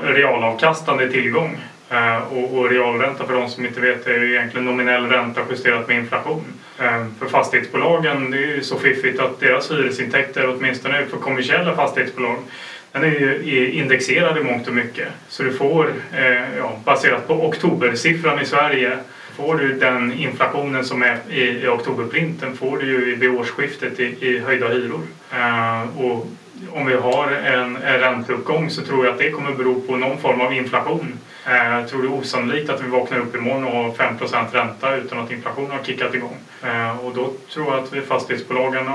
[0.09, 1.61] en realavkastande tillgång.
[1.93, 5.89] Eh, och, och realränta för de som inte vet är ju egentligen nominell ränta justerat
[5.89, 6.45] med inflation.
[6.79, 12.39] Eh, för fastighetsbolagen det är ju så fiffigt att deras hyresintäkter, åtminstone för kommersiella fastighetsbolag,
[12.93, 15.09] den är ju indexerad i mångt och mycket.
[15.29, 18.99] Så du får, eh, ja, baserat på oktobersiffran i Sverige,
[19.37, 24.27] får du den inflationen som är i, i oktoberprinten får du ju vid årsskiftet i,
[24.27, 25.03] i höjda hyror.
[25.33, 26.27] Uh, och
[26.71, 30.19] om vi har en, en ränteuppgång så tror jag att det kommer bero på någon
[30.19, 31.19] form av inflation.
[31.47, 34.97] Eh, jag tror det är osannolikt att vi vaknar upp imorgon och har 5% ränta
[34.97, 36.37] utan att inflationen har kickat igång.
[36.65, 38.87] Eh, och då tror jag att fastighetsbolagen,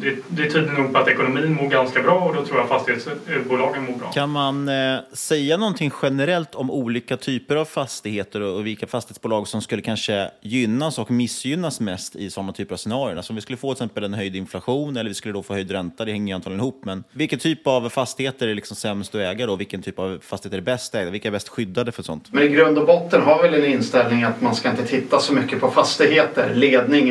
[0.00, 3.84] det, det tyder nog på att ekonomin mår ganska bra och då tror jag fastighetsbolagen
[3.84, 4.10] mår bra.
[4.12, 9.62] Kan man eh, säga någonting generellt om olika typer av fastigheter och vilka fastighetsbolag som
[9.62, 13.16] skulle kanske gynnas och missgynnas mest i sådana typer av scenarier?
[13.16, 15.52] Alltså om vi skulle få till exempel en höjd inflation eller vi skulle då få
[15.52, 19.14] höjd ränta, det hänger ju antagligen ihop, men vilken typ av fastigheter är liksom sämst
[19.14, 19.56] att äga då?
[19.56, 21.10] Vilken typ av fastigheter är bäst ägda?
[21.10, 22.32] Vilka är bäst skyddade för sånt?
[22.32, 25.32] Men i grund och botten har väl en inställning att man ska inte titta så
[25.32, 26.52] mycket på fastigheter.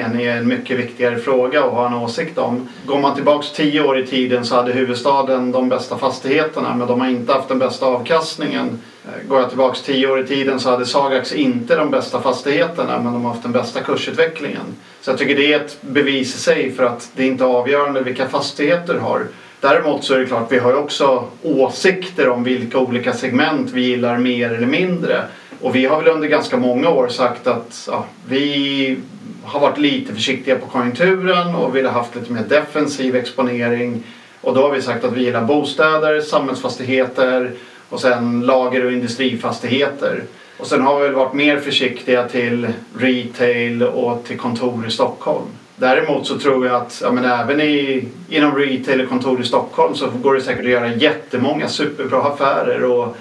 [0.04, 2.70] Ledningen är en mycket viktigare fråga att ha en åsikt om.
[2.86, 7.02] Går man tillbaks tio år i tiden så hade huvudstaden de bästa fastigheterna men de
[7.02, 8.80] har inte haft den bästa avkastningen.
[9.06, 13.00] Eh, går jag tillbaks tio år i tiden så hade Sagax inte de bästa fastigheterna
[13.00, 14.66] men de har haft den bästa kursutvecklingen.
[15.02, 18.02] Så jag tycker det är ett bevis i sig för att det inte är avgörande
[18.02, 19.28] vilka fastigheter du har.
[19.60, 24.18] Däremot så är det klart, vi har också åsikter om vilka olika segment vi gillar
[24.18, 25.24] mer eller mindre.
[25.62, 28.98] Och vi har väl under ganska många år sagt att ja, vi
[29.44, 34.04] har varit lite försiktiga på konjunkturen och vill ha haft lite mer defensiv exponering.
[34.42, 37.52] Och då har vi sagt att vi gillar bostäder, samhällsfastigheter
[37.90, 40.24] och sen lager och industrifastigheter.
[40.58, 45.46] Och sen har vi varit mer försiktiga till retail och till kontor i Stockholm.
[45.76, 49.96] Däremot så tror jag att ja, men även i, inom retail och kontor i Stockholm
[49.96, 52.84] så går det säkert att göra jättemånga superbra affärer.
[52.84, 53.18] Och,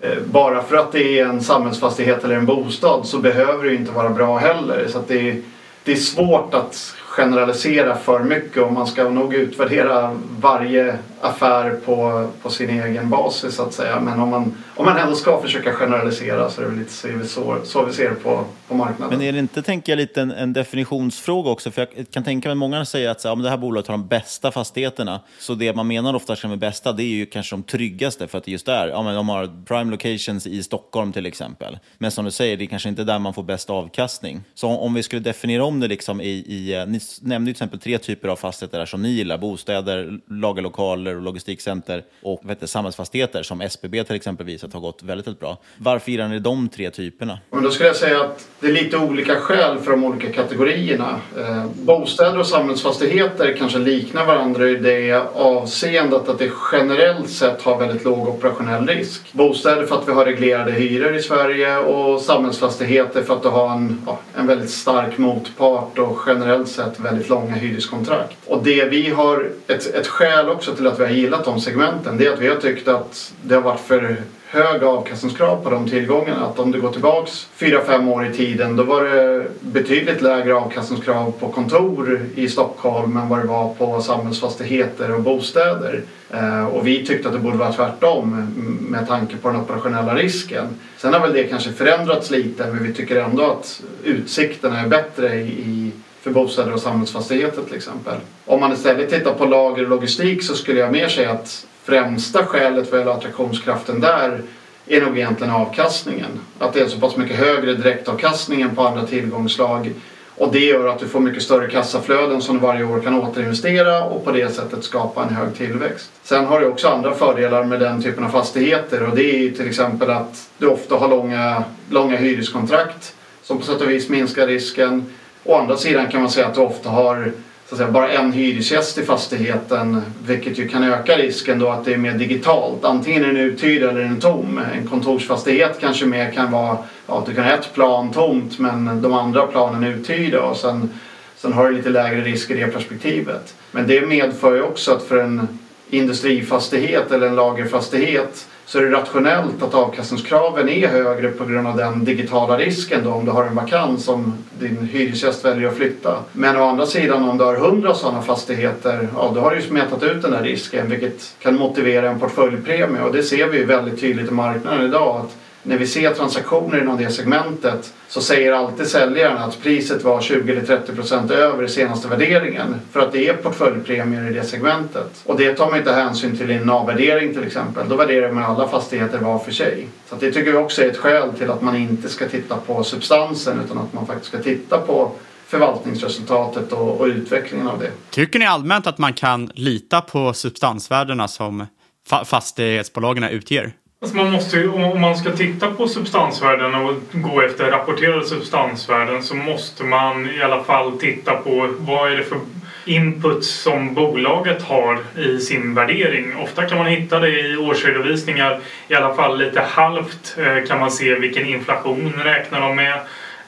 [0.00, 3.76] eh, bara för att det är en samhällsfastighet eller en bostad så behöver det ju
[3.76, 4.86] inte vara bra heller.
[4.88, 5.42] Så att det,
[5.84, 12.28] det är svårt att generalisera för mycket och man ska nog utvärdera varje affär på,
[12.42, 14.00] på sin egen basis så att säga.
[14.00, 17.56] Men om man, om man ändå ska försöka generalisera så är det väl lite så,
[17.64, 19.18] så vi ser på, på marknaden.
[19.18, 21.70] Men är det inte, tänker jag, lite en, en definitionsfråga också?
[21.70, 23.92] För jag kan tänka mig många säger att så, ja, men det här bolaget har
[23.92, 25.20] de bästa fastigheterna.
[25.38, 28.44] Så det man menar ofta med bästa, det är ju kanske de tryggaste för att
[28.44, 31.78] det just är, ja, men de har prime locations i Stockholm till exempel.
[31.98, 34.40] Men som du säger, det är kanske inte där man får bäst avkastning.
[34.54, 37.54] Så om, om vi skulle definiera om det liksom i, i eh, ni nämnde ju
[37.54, 42.40] till exempel tre typer av fastigheter där som ni gillar, bostäder, lagerlokaler och logistikcenter och
[42.42, 45.58] vet du, samhällsfastigheter som SBB till exempel visat har gått väldigt, väldigt bra.
[45.78, 47.38] Varför gillar ni de tre typerna?
[47.50, 51.20] Men då skulle jag säga att det är lite olika skäl för de olika kategorierna.
[51.38, 57.78] Eh, bostäder och samhällsfastigheter kanske liknar varandra i det avseendet att det generellt sett har
[57.78, 59.32] väldigt låg operationell risk.
[59.32, 63.70] Bostäder för att vi har reglerade hyror i Sverige och samhällsfastigheter för att du har
[63.70, 68.36] en, ja, en väldigt stark motpart och generellt sett väldigt långa hyreskontrakt.
[68.46, 72.16] Och det vi har, ett, ett skäl också till att vi har gillat de segmenten,
[72.16, 74.16] det är att vi har tyckt att det har varit för
[74.54, 76.46] höga avkastningskrav på de tillgångarna.
[76.46, 81.32] Att om du går tillbaks 4-5 år i tiden då var det betydligt lägre avkastningskrav
[81.40, 86.02] på kontor i Stockholm än vad det var på samhällsfastigheter och bostäder.
[86.30, 90.66] Eh, och vi tyckte att det borde vara tvärtom med tanke på den operationella risken.
[90.96, 95.34] Sen har väl det kanske förändrats lite men vi tycker ändå att utsikterna är bättre
[95.40, 95.92] i
[96.24, 98.14] för bostäder och samhällsfastigheter till exempel.
[98.44, 102.46] Om man istället tittar på lager och logistik så skulle jag mer säga att främsta
[102.46, 104.42] skälet för attraktionskraften där
[104.86, 106.30] är nog egentligen avkastningen.
[106.58, 109.92] Att det är så pass mycket högre direktavkastning än på andra tillgångslag
[110.36, 114.04] och det gör att du får mycket större kassaflöden som du varje år kan återinvestera
[114.04, 116.10] och på det sättet skapa en hög tillväxt.
[116.22, 119.68] Sen har du också andra fördelar med den typen av fastigheter och det är till
[119.68, 125.06] exempel att du ofta har långa, långa hyreskontrakt som på sätt och vis minskar risken.
[125.44, 127.32] Å andra sidan kan man säga att du ofta har
[127.68, 131.84] så att säga, bara en hyresgäst i fastigheten vilket ju kan öka risken då att
[131.84, 132.84] det är mer digitalt.
[132.84, 134.60] Antingen är den uthyrd eller är den tom.
[134.74, 139.02] En kontorsfastighet kanske mer kan vara ja, att du kan ha ett plan tomt men
[139.02, 140.90] de andra planen är uthyrda och sen,
[141.36, 143.54] sen har du lite lägre risk i det perspektivet.
[143.70, 145.48] Men det medför ju också att för en
[145.90, 151.76] industrifastighet eller en lagerfastighet så är det rationellt att avkastningskraven är högre på grund av
[151.76, 156.18] den digitala risken då om du har en vakans som din hyresgäst väljer att flytta.
[156.32, 159.62] Men å andra sidan om du har hundra sådana fastigheter, ja då har du ju
[159.62, 163.64] smetat ut den där risken vilket kan motivera en portföljpremie och det ser vi ju
[163.64, 168.52] väldigt tydligt i marknaden idag att när vi ser transaktioner inom det segmentet så säger
[168.52, 173.28] alltid säljaren att priset var 20 eller 30 procent över senaste värderingen för att det
[173.28, 175.22] är portföljpremier i det segmentet.
[175.24, 177.88] Och det tar man inte hänsyn till i en avvärdering till exempel.
[177.88, 179.88] Då värderar man alla fastigheter var för sig.
[180.08, 182.84] Så det tycker vi också är ett skäl till att man inte ska titta på
[182.84, 185.12] substansen utan att man faktiskt ska titta på
[185.46, 187.90] förvaltningsresultatet och, och utvecklingen av det.
[188.10, 191.66] Tycker ni allmänt att man kan lita på substansvärdena som
[192.08, 193.72] fa fastighetsbolagen utger?
[194.04, 199.22] Alltså man måste ju, om man ska titta på substansvärden och gå efter rapporterade substansvärden
[199.22, 202.38] så måste man i alla fall titta på vad är det för
[202.84, 206.36] input som bolaget har i sin värdering.
[206.36, 210.90] Ofta kan man hitta det i årsredovisningar, i alla fall lite halvt eh, kan man
[210.90, 212.94] se vilken inflation räknar de med,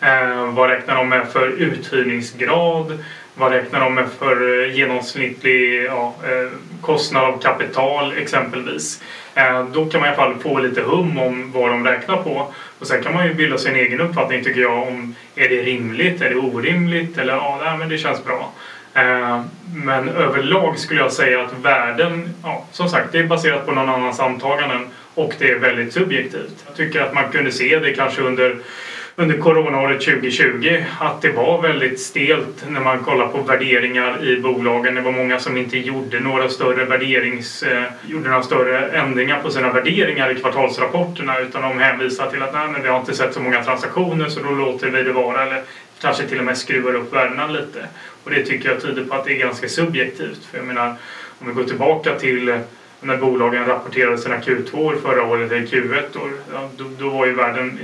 [0.01, 6.15] eh, vad räknar de med för uthyrningsgrad, vad räknar de med för eh, genomsnittlig ja,
[6.87, 9.03] kostnad av kapital exempelvis.
[9.35, 12.53] Eh, då kan man i alla fall få lite hum om vad de räknar på.
[12.79, 15.63] Och sen kan man ju bilda sig en egen uppfattning tycker jag om är det
[15.63, 18.53] rimligt, är det orimligt eller ja, nej, men det känns bra.
[18.95, 19.41] Eh,
[19.75, 23.89] men överlag skulle jag säga att värden, ja, som sagt, det är baserat på någon
[23.89, 26.65] annans antaganden och det är väldigt subjektivt.
[26.67, 28.57] Jag tycker att man kunde se det kanske under
[29.19, 34.95] under coronaåret 2020 att det var väldigt stelt när man kollar på värderingar i bolagen.
[34.95, 39.51] Det var många som inte gjorde några större värderings, eh, gjorde några större ändringar på
[39.51, 43.35] sina värderingar i kvartalsrapporterna utan de hänvisade till att nej, men vi har inte sett
[43.35, 45.61] så många transaktioner så då låter vi det vara eller
[46.01, 47.87] kanske till och med skruvar upp värdena lite.
[48.25, 50.45] Och det tycker jag tyder på att det är ganska subjektivt.
[50.45, 50.95] För jag menar,
[51.39, 52.57] om vi går tillbaka till eh,
[53.01, 56.29] när bolagen rapporterade sina Q2 förra året, eller Q1, då,
[56.77, 57.79] då, då var ju världen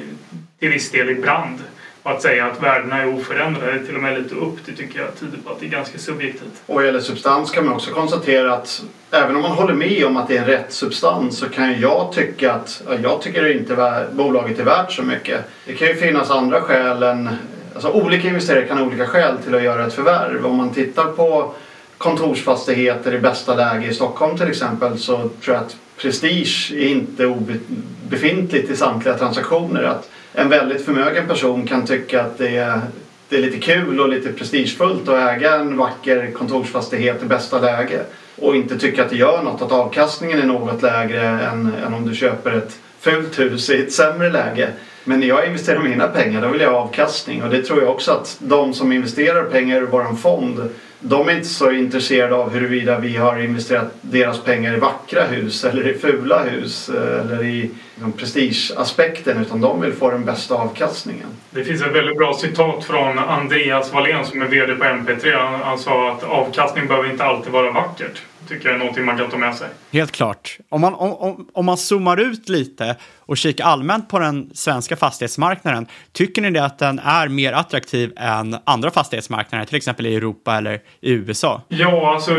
[0.63, 1.59] till viss del i brand.
[2.03, 5.21] Och att säga att värdena är oförändrade, till och med lite upp, det tycker jag
[5.21, 6.63] tyder på att det är ganska subjektivt.
[6.67, 10.17] Och vad gäller substans kan man också konstatera att även om man håller med om
[10.17, 14.65] att det är rätt substans så kan jag tycka att jag tycker inte bolaget är
[14.65, 15.41] värt så mycket.
[15.67, 17.29] Det kan ju finnas andra skäl än
[17.75, 20.47] Alltså olika investerare kan ha olika skäl till att göra ett förvärv.
[20.47, 21.55] Om man tittar på
[21.99, 27.27] kontorsfastigheter i bästa läge i Stockholm till exempel så tror jag att prestige är inte
[27.27, 29.83] obefintligt i samtliga transaktioner.
[29.83, 32.81] Att en väldigt förmögen person kan tycka att det är,
[33.29, 38.01] det är lite kul och lite prestigefullt att äga en vacker kontorsfastighet i bästa läge
[38.37, 42.09] och inte tycka att det gör något att avkastningen är något lägre än, än om
[42.09, 44.73] du köper ett fult hus i ett sämre läge.
[45.05, 47.91] Men när jag investerar mina pengar då vill jag ha avkastning och det tror jag
[47.91, 50.71] också att de som investerar pengar i vår fond
[51.03, 55.65] de är inte så intresserade av huruvida vi har investerat deras pengar i vackra hus
[55.65, 60.55] eller i fula hus eh, eller i liksom, prestigeaspekten utan de vill få den bästa
[60.55, 61.27] avkastningen.
[61.51, 65.37] Det finns ett väldigt bra citat från Andreas Wallén som är VD på MP3.
[65.37, 69.19] Han, han sa att avkastning behöver inte alltid vara vackert tycker jag är någonting man
[69.19, 69.69] kan ta med sig.
[69.93, 70.59] Helt klart.
[70.69, 75.87] Om man, om, om man zoomar ut lite och kikar allmänt på den svenska fastighetsmarknaden,
[76.13, 80.57] tycker ni det att den är mer attraktiv än andra fastighetsmarknader, till exempel i Europa
[80.57, 81.63] eller i USA?
[81.69, 82.37] Ja, alltså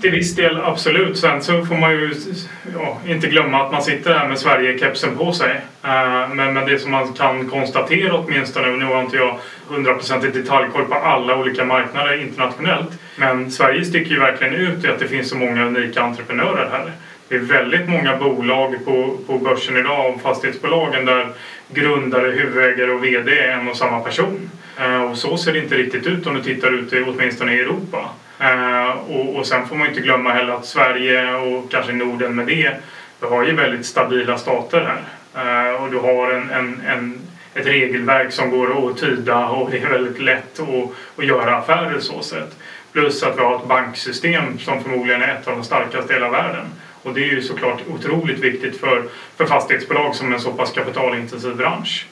[0.00, 1.18] till viss del absolut.
[1.18, 2.14] Sen så får man ju
[2.74, 5.50] ja, inte glömma att man sitter här med Sverige-kepsen på sig.
[5.84, 10.84] Uh, men, men det som man kan konstatera åtminstone, nu har inte jag hundraprocentigt detaljkoll
[10.84, 15.28] på alla olika marknader internationellt, men Sverige sticker ju verkligen ut i att det finns
[15.28, 16.92] så många unika entreprenörer här.
[17.28, 21.28] Det är väldigt många bolag på, på börsen idag och fastighetsbolagen där
[21.68, 24.50] grundare, huvudägare och VD är en och samma person.
[24.78, 27.60] Eh, och så ser det inte riktigt ut om du tittar ut i, åtminstone i
[27.60, 28.10] Europa.
[28.38, 32.46] Eh, och, och sen får man inte glömma heller att Sverige och kanske Norden med
[32.46, 32.72] det,
[33.20, 35.02] du har ju väldigt stabila stater här.
[35.34, 37.20] Eh, och du har en, en, en,
[37.54, 42.00] ett regelverk som går att tyda och det är väldigt lätt att, att göra affärer
[42.00, 42.56] så sätt.
[42.92, 46.30] Plus att vi har ett banksystem som förmodligen är ett av de starkaste i hela
[46.30, 46.72] världen.
[47.02, 50.70] Och det är ju såklart otroligt viktigt för, för fastighetsbolag som är en så pass
[50.70, 52.06] kapitalintensiv bransch.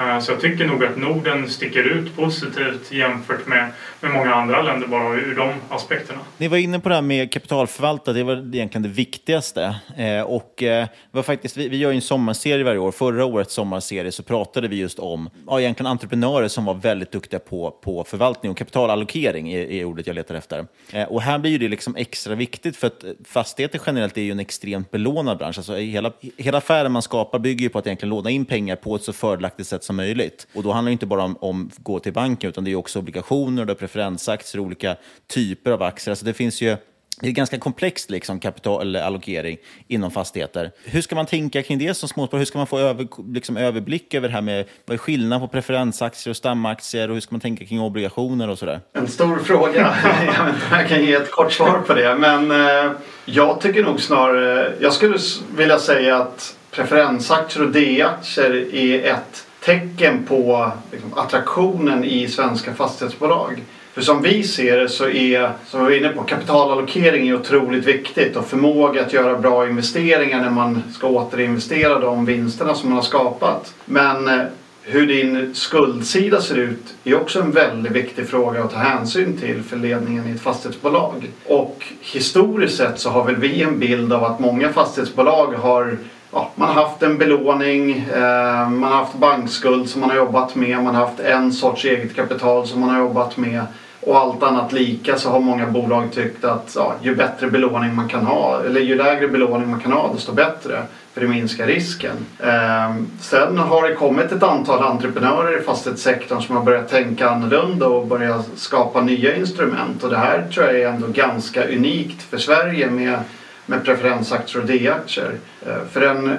[0.00, 4.62] Eh, så jag tycker nog att Norden sticker ut positivt jämfört med, med många andra
[4.62, 6.18] länder bara ur de aspekterna.
[6.36, 9.76] Ni var inne på det här med kapitalförvaltare, det var egentligen det viktigaste.
[9.96, 12.92] Eh, och eh, var faktiskt, vi, vi gör ju en sommarserie varje år.
[12.92, 17.40] Förra årets sommarserie så pratade vi just om ja, egentligen entreprenörer som var väldigt duktiga
[17.40, 20.66] på, på förvaltning och kapitalallokering är, är ordet jag letar efter.
[20.92, 24.40] Eh, och här blir det liksom extra viktigt för att fastigheter generellt är ju en
[24.40, 25.58] extremt belånad bransch.
[25.58, 28.96] Alltså hela, hela affären man skapar bygger ju på att egentligen låna in pengar på
[28.96, 30.46] ett så fördelaktigt sätt som möjligt.
[30.54, 32.98] Och då handlar det inte bara om, om gå till banken, utan det är också
[32.98, 34.96] obligationer, det är preferensaktier, olika
[35.26, 36.12] typer av aktier.
[36.12, 36.76] Alltså det finns ju
[37.20, 40.70] det är ganska komplext liksom, kapitalallokering inom fastigheter.
[40.84, 42.40] Hur ska man tänka kring det som småsparare?
[42.40, 45.52] Hur ska man få över, liksom, överblick över det här med vad är skillnaden på
[45.52, 48.80] preferensaktier och stamaktier och hur ska man tänka kring obligationer och sådär?
[48.92, 49.96] En stor fråga.
[50.36, 52.14] jag vet inte jag kan ge ett kort svar på det.
[52.18, 52.92] Men eh,
[53.24, 55.18] jag tycker nog snarare, jag skulle
[55.56, 63.62] vilja säga att preferensaktier och D-aktier är ett tecken på liksom, attraktionen i svenska fastighetsbolag.
[63.92, 67.84] För som vi ser det så är, som vi var inne på, kapitalallokering är otroligt
[67.84, 72.96] viktigt och förmåga att göra bra investeringar när man ska återinvestera de vinsterna som man
[72.96, 73.74] har skapat.
[73.84, 74.44] Men eh,
[74.82, 79.62] hur din skuldsida ser ut är också en väldigt viktig fråga att ta hänsyn till
[79.62, 81.30] för ledningen i ett fastighetsbolag.
[81.46, 85.98] Och historiskt sett så har väl vi en bild av att många fastighetsbolag har
[86.32, 90.54] ja, man har haft en belåning, eh, man har haft bankskuld som man har jobbat
[90.54, 93.62] med, man har haft en sorts eget kapital som man har jobbat med
[94.00, 98.08] och allt annat lika så har många bolag tyckt att ja, ju bättre belåning man
[98.08, 100.82] kan ha, eller ju lägre belåning man kan ha desto bättre
[101.14, 102.16] för det minskar risken.
[102.38, 107.86] Eh, sen har det kommit ett antal entreprenörer i fastighetssektorn som har börjat tänka annorlunda
[107.86, 112.38] och börjat skapa nya instrument och det här tror jag är ändå ganska unikt för
[112.38, 113.18] Sverige med
[113.68, 115.38] med preferensaktier och D-aktier.
[115.66, 116.36] Eh, för en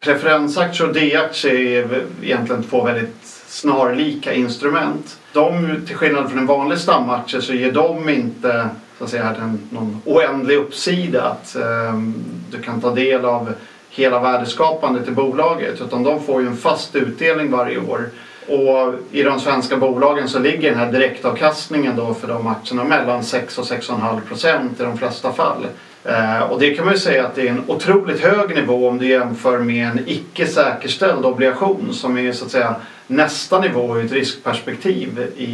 [0.00, 3.16] preferensaktie och D-aktie är egentligen två väldigt
[3.46, 5.18] snarlika instrument.
[5.32, 10.02] De, till skillnad från en vanlig stamaktie så ger de inte så att säga, någon
[10.04, 12.14] oändlig uppsida att um,
[12.50, 13.52] du kan ta del av
[13.90, 18.08] hela värdeskapandet i bolaget utan de får ju en fast utdelning varje år.
[18.48, 23.24] Och i de svenska bolagen så ligger den här direktavkastningen då för de aktierna mellan
[23.24, 25.66] 6 och 6,5 procent i de flesta fall.
[26.08, 28.98] Eh, och det kan man ju säga att det är en otroligt hög nivå om
[28.98, 34.04] du jämför med en icke säkerställd obligation som är så att säga nästa nivå ur
[34.04, 35.44] ett riskperspektiv i,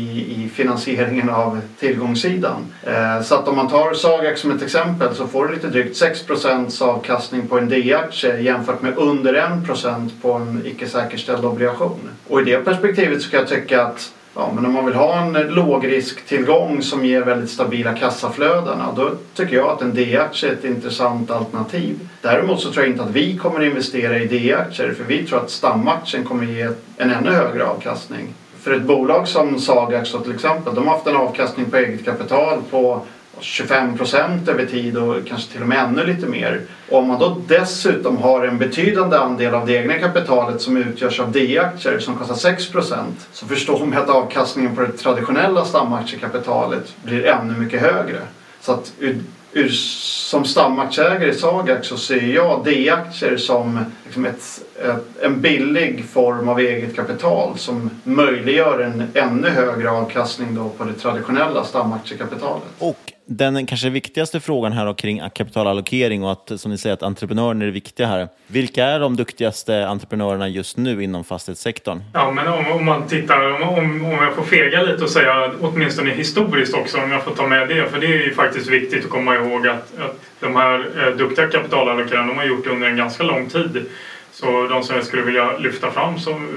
[0.44, 2.66] i finansieringen av tillgångssidan.
[2.82, 6.02] Eh, så att om man tar Sagax som ett exempel så får du lite drygt
[6.02, 12.10] 6% avkastning på en D-aktie jämfört med under 1% på en icke säkerställd obligation.
[12.28, 15.20] Och i det perspektivet så kan jag tycka att Ja, men om man vill ha
[15.20, 20.64] en lågrisktillgång som ger väldigt stabila kassaflöden då tycker jag att en D-aktie är ett
[20.64, 22.08] intressant alternativ.
[22.20, 25.50] Däremot så tror jag inte att vi kommer investera i D-aktier för vi tror att
[25.50, 28.34] stamaktien kommer ge en ännu högre avkastning.
[28.60, 32.58] för ett bolag som Sagax till exempel, de har haft en avkastning på eget kapital
[32.70, 33.02] på
[33.42, 36.60] 25 procent över tid och kanske till och med ännu lite mer.
[36.90, 41.20] Och om man då dessutom har en betydande andel av det egna kapitalet som utgörs
[41.20, 46.94] av D-aktier som kostar 6 procent så förstår man att avkastningen på det traditionella stamaktiekapitalet
[47.04, 48.20] blir ännu mycket högre.
[48.60, 49.20] Så att ur,
[49.52, 56.04] ur, som stamaktieägare i Sagax så ser jag D-aktier som liksom ett, ett, en billig
[56.04, 62.62] form av eget kapital som möjliggör en ännu högre avkastning då på det traditionella stamaktiekapitalet.
[62.78, 67.66] Och den kanske viktigaste frågan här kring kapitalallokering och att, som ni säger, att entreprenörer
[67.66, 68.28] är viktiga här.
[68.46, 72.02] Vilka är de duktigaste entreprenörerna just nu inom fastighetssektorn?
[72.14, 76.10] Ja, men om, om man tittar, om, om jag får fega lite och säga åtminstone
[76.10, 79.10] historiskt också, om jag får ta med det, för det är ju faktiskt viktigt att
[79.10, 82.96] komma ihåg att, att de här eh, duktiga kapitalallokerarna, de har gjort det under en
[82.96, 83.86] ganska lång tid.
[84.32, 86.48] Så de som jag skulle vilja lyfta fram som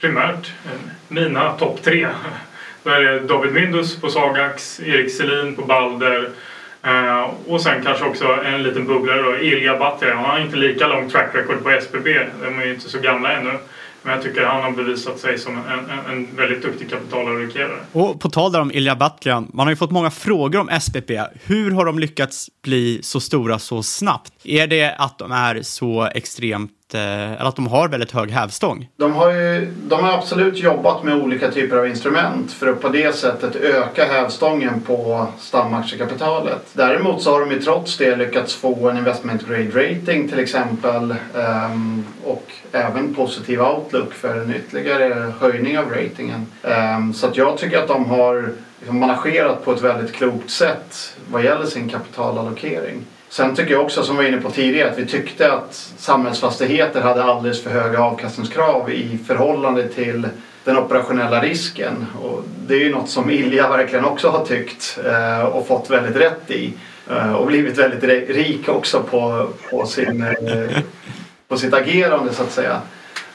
[0.00, 2.08] primärt eh, mina topp tre
[2.82, 6.30] då är det David Mindus på Sagax, Erik Selin på Balder
[6.82, 10.14] eh, och sen kanske också en liten bubblare då, Ilja Batra.
[10.14, 12.18] Han har inte lika lång track record på SBB.
[12.42, 13.52] De är ju inte så gamla ännu.
[14.02, 17.78] Men jag tycker han har bevisat sig som en, en, en väldigt duktig kapitalallokerare.
[17.92, 21.10] Och på tal där om Ilja Batljan, man har ju fått många frågor om SPP.
[21.44, 24.32] Hur har de lyckats bli så stora så snabbt?
[24.44, 28.88] Är det att de är så extremt Eh, eller att de har väldigt hög hävstång?
[28.96, 32.88] De har, ju, de har absolut jobbat med olika typer av instrument för att på
[32.88, 36.66] det sättet öka hävstången på stamaktiekapitalet.
[36.72, 41.14] Däremot så har de ju trots det lyckats få en investment grade rating till exempel
[41.36, 46.46] ehm, och även positiv outlook för en ytterligare höjning av ratingen.
[46.62, 51.16] Ehm, så att jag tycker att de har liksom, managerat på ett väldigt klokt sätt
[51.30, 53.04] vad gäller sin kapitalallokering.
[53.30, 57.00] Sen tycker jag också, som vi var inne på tidigare, att vi tyckte att samhällsfastigheter
[57.00, 60.28] hade alldeles för höga avkastningskrav i förhållande till
[60.64, 62.06] den operationella risken.
[62.22, 66.16] Och det är ju något som Ilja verkligen också har tyckt eh, och fått väldigt
[66.16, 66.72] rätt i.
[67.10, 70.78] Eh, och blivit väldigt rik också på, på, sin, eh,
[71.48, 72.80] på sitt agerande så att säga.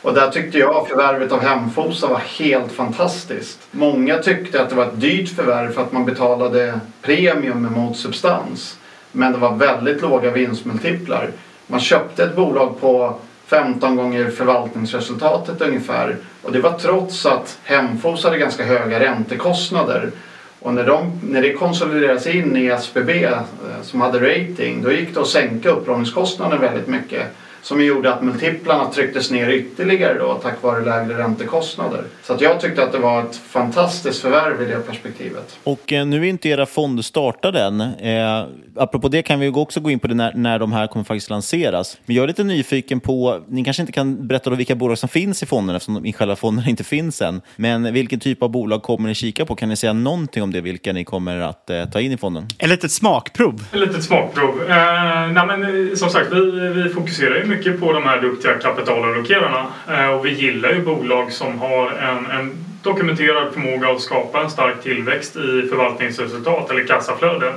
[0.01, 3.59] Och där tyckte jag förvärvet av Hemfosa var helt fantastiskt.
[3.71, 8.77] Många tyckte att det var ett dyrt förvärv för att man betalade premium mot substans.
[9.16, 11.30] Men det var väldigt låga vinstmultiplar.
[11.68, 16.18] Man köpte ett bolag på 15 gånger förvaltningsresultatet ungefär.
[16.41, 20.11] Och det var trots att Hemfos hade ganska höga räntekostnader.
[20.59, 23.41] Och när, de, när det konsoliderades in i SBB eh,
[23.82, 28.91] som hade rating då gick det att sänka upplåningskostnaden väldigt mycket som gjorde att multiplarna
[28.91, 32.03] trycktes ner ytterligare då tack vare lägre räntekostnader.
[32.24, 35.57] Så att jag tyckte att det var ett fantastiskt förvärv i det perspektivet.
[35.64, 37.82] Och eh, nu är inte era fonder startade än.
[37.82, 38.45] Eh,
[38.76, 41.30] apropå det kan vi också gå in på det när, när de här kommer faktiskt
[41.30, 41.97] lanseras.
[42.05, 45.09] Men jag är lite nyfiken på, ni kanske inte kan berätta då vilka bolag som
[45.09, 47.41] finns i fonden eftersom de i själva fonderna inte finns än.
[47.55, 49.55] Men vilken typ av bolag kommer ni kika på?
[49.55, 52.47] Kan ni säga någonting om det, vilka ni kommer att eh, ta in i fonden?
[52.57, 53.66] Ett litet smakprov.
[53.72, 54.61] Ett litet smakprov.
[54.61, 58.60] Eh, nej men, eh, som sagt, vi, vi fokuserar ju mycket på de här duktiga
[58.60, 59.68] kapitalallokerarna.
[59.89, 64.49] Eh, och vi gillar ju bolag som har en, en dokumenterad förmåga att skapa en
[64.49, 67.54] stark tillväxt i förvaltningsresultat eller kassaflöden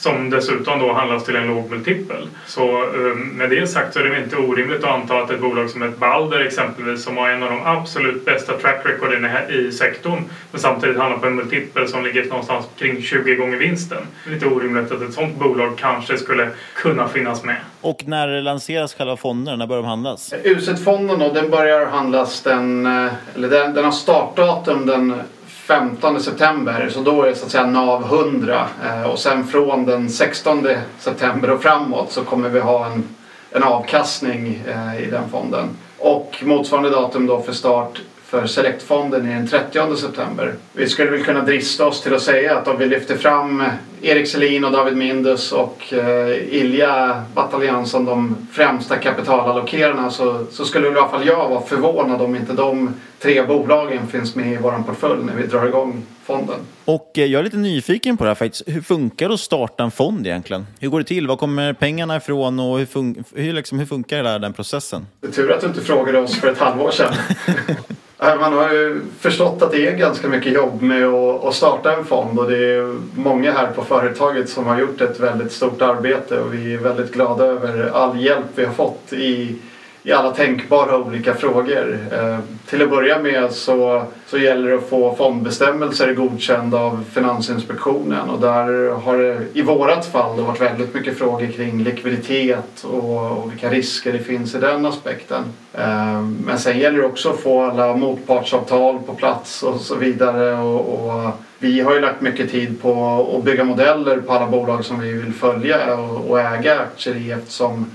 [0.00, 2.28] som dessutom då handlas till en låg multipel.
[2.46, 5.70] Så eh, med det sagt så är det inte orimligt att anta att ett bolag
[5.70, 10.24] som ett Balder exempelvis som har en av de absolut bästa track recorden i sektorn
[10.50, 14.02] men samtidigt handlar på en multipel som ligger någonstans kring 20 gånger vinsten.
[14.24, 17.56] Det är inte orimligt att ett sådant bolag kanske skulle kunna finnas med.
[17.80, 19.56] Och när lanseras själva fonderna?
[19.56, 20.34] När börjar de handlas?
[20.44, 25.14] UZ-fonden den börjar handlas den, eh, eller den, den har startdatum den
[25.70, 29.86] 15 september så då är det så att säga NAV 100 eh, och sen från
[29.86, 30.68] den 16
[30.98, 33.04] september och framåt så kommer vi ha en,
[33.50, 35.68] en avkastning eh, i den fonden.
[35.98, 40.54] Och motsvarande datum då för start för Selectfonden är den 30 september.
[40.72, 43.64] Vi skulle väl kunna drista oss till att säga att om vi lyfter fram
[44.02, 50.64] Erik Selin och David Mindus och eh, Ilja Bataljan som de främsta kapitalallokerarna så, så
[50.64, 54.56] skulle i alla fall jag vara förvånad om inte de tre bolagen finns med i
[54.56, 56.58] vår portfölj när vi drar igång fonden.
[56.84, 58.62] Och eh, jag är lite nyfiken på det här faktiskt.
[58.66, 60.66] Hur funkar det att starta en fond egentligen?
[60.80, 61.26] Hur går det till?
[61.26, 65.06] Var kommer pengarna ifrån och hur, fun hur, liksom, hur funkar hela den processen?
[65.20, 67.14] Det är tur att du inte frågade oss för ett halvår sedan.
[68.40, 72.38] Man har ju förstått att det är ganska mycket jobb med att starta en fond
[72.38, 76.54] och det är många här på företaget som har gjort ett väldigt stort arbete och
[76.54, 79.56] vi är väldigt glada över all hjälp vi har fått i,
[80.02, 81.98] i alla tänkbara olika frågor.
[82.12, 88.30] Eh, till att börja med så, så gäller det att få fondbestämmelser godkända av Finansinspektionen
[88.30, 93.30] och där har det i vårat fall då varit väldigt mycket frågor kring likviditet och,
[93.30, 95.44] och vilka risker det finns i den aspekten.
[95.74, 100.54] Eh, men sen gäller det också att få alla motpartsavtal på plats och så vidare
[100.54, 104.84] och, och vi har ju lagt mycket tid på att bygga modeller på alla bolag
[104.84, 107.86] som vi vill följa och, och äga aktier i eftersom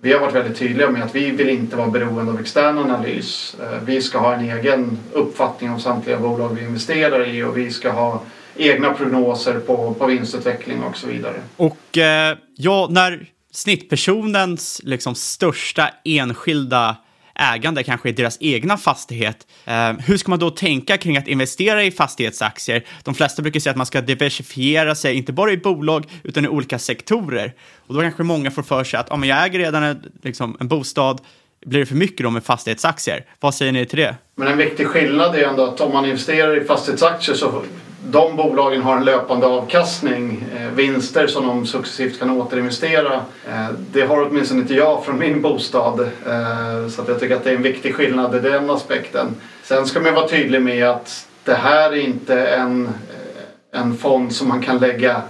[0.00, 3.56] vi har varit väldigt tydliga med att vi vill inte vara beroende av extern analys.
[3.60, 7.70] Eh, vi ska ha en egen uppfattning om samtliga bolag vi investerar i och vi
[7.70, 8.22] ska ha
[8.56, 11.34] egna prognoser på, på vinstutveckling och så vidare.
[11.56, 16.96] Och eh, ja, när snittpersonens liksom, största enskilda
[17.38, 19.46] ägande kanske i deras egna fastighet.
[19.64, 22.84] Eh, hur ska man då tänka kring att investera i fastighetsaktier?
[23.04, 26.48] De flesta brukar säga att man ska diversifiera sig, inte bara i bolag, utan i
[26.48, 27.54] olika sektorer.
[27.86, 30.56] Och då kanske många får för sig att ah, men jag äger redan en, liksom,
[30.60, 31.20] en bostad,
[31.66, 33.24] blir det för mycket då med fastighetsaktier?
[33.40, 34.16] Vad säger ni till det?
[34.34, 37.62] Men en viktig skillnad är ändå att om man investerar i fastighetsaktier så
[38.10, 43.14] de bolagen har en löpande avkastning, eh, vinster som de successivt kan återinvestera.
[43.48, 46.00] Eh, det har åtminstone inte jag från min bostad.
[46.00, 49.34] Eh, så att jag tycker att det är en viktig skillnad i den aspekten.
[49.62, 54.32] Sen ska man vara tydlig med att det här är inte en, eh, en fond
[54.32, 55.22] som man kan lägga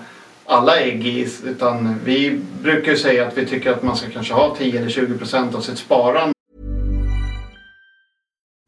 [0.47, 1.29] alla ägg i.
[1.45, 4.91] Utan vi brukar ju säga att vi tycker att man ska kanske ha 10 eller
[4.91, 6.36] 20 procent av sitt sparande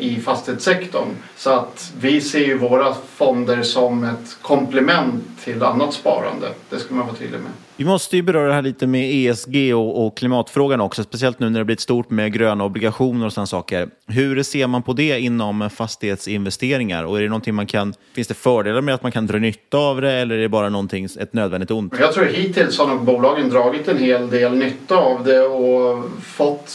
[0.00, 1.08] I fastighetssektorn.
[1.36, 6.48] Så att vi ser ju våra fonder som ett komplement till annat sparande.
[6.70, 7.50] Det ska man vara tydlig med.
[7.76, 11.50] Vi måste ju beröra det här lite med ESG och, och, klimatfrågan också, speciellt nu
[11.50, 13.88] när det blivit stort med gröna obligationer och sådana saker.
[14.06, 17.04] Hur ser man på det inom fastighetsinvesteringar?
[17.04, 19.78] Och är det någonting man kan, finns det fördelar med att man kan dra nytta
[19.78, 21.94] av det eller är det bara någonting, ett nödvändigt ont?
[21.98, 26.70] Jag tror hittills har bolagen dragit en hel del nytta av det och fått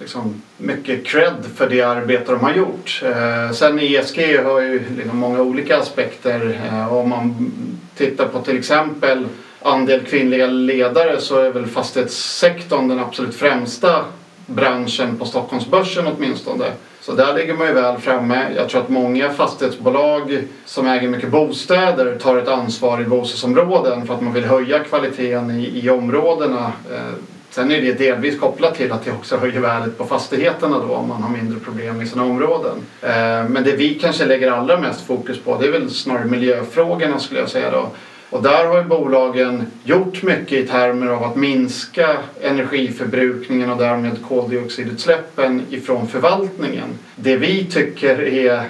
[0.00, 3.02] liksom mycket cred för det arbete de har gjort.
[3.04, 6.60] Eh, sen ESG har ju liksom många olika aspekter.
[6.72, 7.52] Eh, om man
[7.96, 9.26] tittar på till exempel
[9.62, 14.04] andel kvinnliga ledare så är väl fastighetssektorn den absolut främsta
[14.46, 16.64] branschen på Stockholmsbörsen åtminstone.
[17.00, 18.46] Så där ligger man ju väl framme.
[18.56, 24.14] Jag tror att många fastighetsbolag som äger mycket bostäder tar ett ansvar i bostadsområden för
[24.14, 26.72] att man vill höja kvaliteten i, i områdena.
[26.92, 27.12] Eh,
[27.54, 31.08] Sen är det delvis kopplat till att det också höjer värdet på fastigheterna då om
[31.08, 32.76] man har mindre problem i sina områden.
[33.02, 37.18] Eh, men det vi kanske lägger allra mest fokus på det är väl snarare miljöfrågorna
[37.18, 37.90] skulle jag säga då.
[38.30, 44.16] Och där har ju bolagen gjort mycket i termer av att minska energiförbrukningen och därmed
[44.28, 46.88] koldioxidutsläppen ifrån förvaltningen.
[47.16, 48.62] Det vi tycker är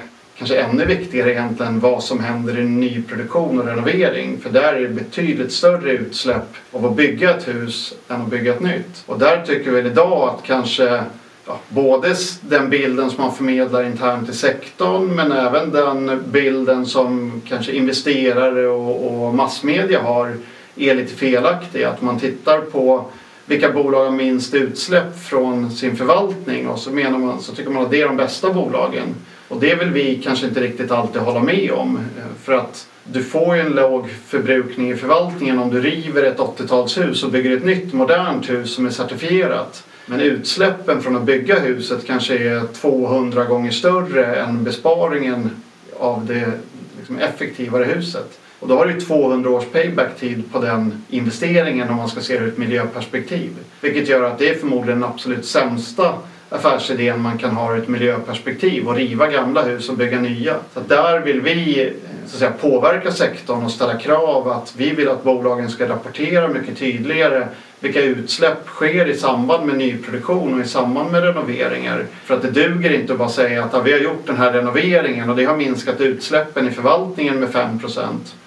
[0.43, 4.41] kanske ännu viktigare egentligen vad som händer i nyproduktion och renovering.
[4.41, 8.55] För där är det betydligt större utsläpp av att bygga ett hus än att bygga
[8.55, 9.05] ett nytt.
[9.07, 11.03] Och där tycker vi idag att kanske
[11.47, 17.43] ja, både den bilden som man förmedlar internt i sektorn men även den bilden som
[17.49, 20.37] kanske investerare och, och massmedia har
[20.77, 21.83] är lite felaktig.
[21.83, 23.05] Att man tittar på
[23.47, 27.83] vilka bolag har minst utsläpp från sin förvaltning och så, menar man, så tycker man
[27.83, 29.15] att det är de bästa bolagen.
[29.53, 31.99] Och det vill vi kanske inte riktigt alltid hålla med om.
[32.43, 37.25] För att du får ju en låg förbrukning i förvaltningen om du river ett 80-talshus
[37.25, 39.85] och bygger ett nytt modernt hus som är certifierat.
[40.07, 45.51] Men utsläppen från att bygga huset kanske är 200 gånger större än besparingen
[45.99, 46.53] av det
[46.99, 48.39] liksom effektivare huset.
[48.59, 52.45] Och då har du 200 års payback-tid på den investeringen om man ska se det
[52.45, 53.51] ur ett miljöperspektiv.
[53.81, 56.15] Vilket gör att det är förmodligen den absolut sämsta
[56.53, 60.55] affärsidén man kan ha ur ett miljöperspektiv och riva gamla hus och bygga nya.
[60.75, 61.93] Så där vill vi
[62.27, 66.49] så att säga, påverka sektorn och ställa krav att vi vill att bolagen ska rapportera
[66.49, 67.49] mycket tydligare
[67.81, 72.07] vilka utsläpp sker i samband med nyproduktion och i samband med renoveringar.
[72.25, 74.53] För att det duger inte att bara säga att ja, vi har gjort den här
[74.53, 77.81] renoveringen och det har minskat utsläppen i förvaltningen med 5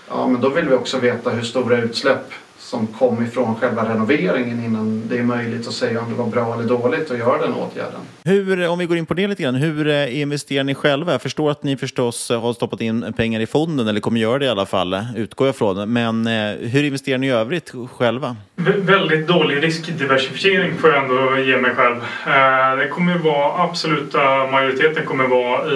[0.09, 2.31] Ja, men då vill vi också veta hur stora utsläpp
[2.65, 6.53] som kom ifrån själva renoveringen innan det är möjligt att säga om det var bra
[6.53, 7.99] eller dåligt att göra den åtgärden.
[8.23, 11.11] Hur, om vi går in på det lite grann, hur eh, investerar ni själva?
[11.11, 14.45] Jag förstår att ni förstås har stoppat in pengar i fonden, eller kommer göra det
[14.45, 15.93] i alla fall, utgår jag från.
[15.93, 18.35] Men eh, hur investerar ni i övrigt själva?
[18.55, 21.95] V väldigt dålig riskdiversifiering får jag ändå ge mig själv.
[22.27, 25.75] Eh, det kommer vara, absoluta majoriteten kommer vara i,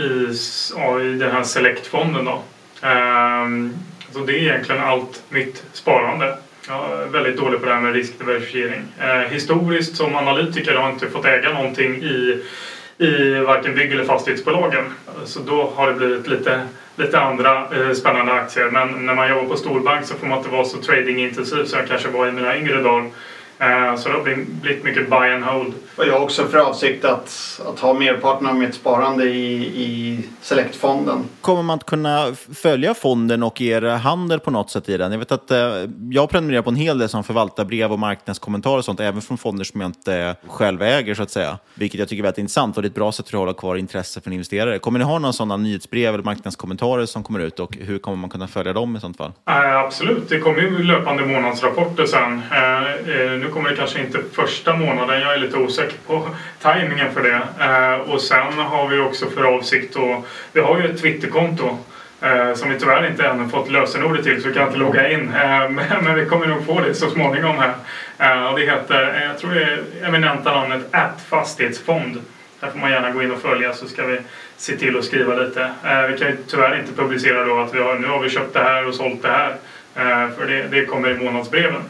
[0.00, 0.36] i,
[0.76, 2.42] ja, i den här Select-fonden då.
[4.14, 6.36] Så det är egentligen allt mitt sparande.
[6.68, 8.82] Jag är väldigt dålig på det här med riskdiversifiering.
[9.00, 12.38] Eh, historiskt som analytiker har jag inte fått äga någonting i,
[12.98, 14.84] i varken bygg eller fastighetsbolagen.
[15.24, 16.62] Så då har det blivit lite,
[16.96, 18.68] lite andra eh, spännande aktier.
[18.68, 21.88] Men när man jobbar på storbank så får man inte vara så tradingintensiv som jag
[21.88, 23.08] kanske var i mina yngre dagar.
[23.58, 25.74] Eh, så det har blivit mycket buy and hold.
[25.96, 30.20] Och jag har också för avsikt att, att ha merparten av mitt sparande i, i
[30.40, 31.24] Select-fonden.
[31.40, 35.12] Kommer man att kunna följa fonden och er handel på något sätt i den?
[35.12, 35.58] Jag vet att eh,
[36.10, 39.64] jag prenumererar på en hel del som förvaltarbrev och marknadskommentarer och sånt, även från fonder
[39.64, 41.58] som jag inte själv äger så att säga.
[41.74, 43.76] Vilket jag tycker är väldigt intressant och det är ett bra sätt att hålla kvar
[43.76, 44.78] intresse för en investerare.
[44.78, 48.30] Kommer ni ha några sådana nyhetsbrev eller marknadskommentarer som kommer ut och hur kommer man
[48.30, 49.32] kunna följa dem i sånt fall?
[49.48, 52.42] Äh, absolut, det kommer ju löpande månadsrapporter sen.
[52.52, 56.28] Äh, nu kommer det kanske inte första månaden, jag är lite osäker på
[56.62, 57.64] tajmingen för det.
[57.64, 61.78] Eh, och sen har vi också för avsikt att, vi har ju ett Twitterkonto
[62.20, 65.20] eh, som vi tyvärr inte ännu fått lösenordet till så vi kan inte logga in.
[65.20, 67.74] Eh, men, men, vi kommer nog få det så småningom här.
[68.18, 72.22] Eh, och det heter, eh, jag tror det är eminenta namnet att fastighetsfond.
[72.60, 74.18] Där får man gärna gå in och följa så ska vi
[74.56, 75.62] se till att skriva lite.
[75.84, 78.54] Eh, vi kan ju tyvärr inte publicera då att vi har, nu har vi köpt
[78.54, 79.56] det här och sålt det här.
[79.96, 81.82] Eh, för det, det kommer i månadsbreven.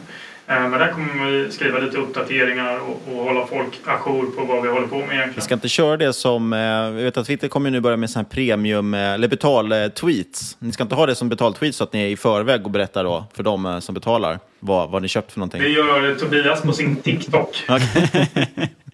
[0.47, 4.63] Eh, men där kommer vi skriva lite uppdateringar och, och hålla folk ajour på vad
[4.63, 5.33] vi håller på med egentligen.
[5.35, 8.09] Vi ska inte köra det som, eh, jag vet att Twitter kommer nu börja med
[8.09, 10.57] sån här premium, eh, eller betal-tweets.
[10.59, 13.03] Ni ska inte ha det som betal-tweets så att ni är i förväg och berättar
[13.03, 15.61] då för de som betalar vad, vad ni köpt för någonting.
[15.61, 17.63] Det gör Tobias på sin TikTok.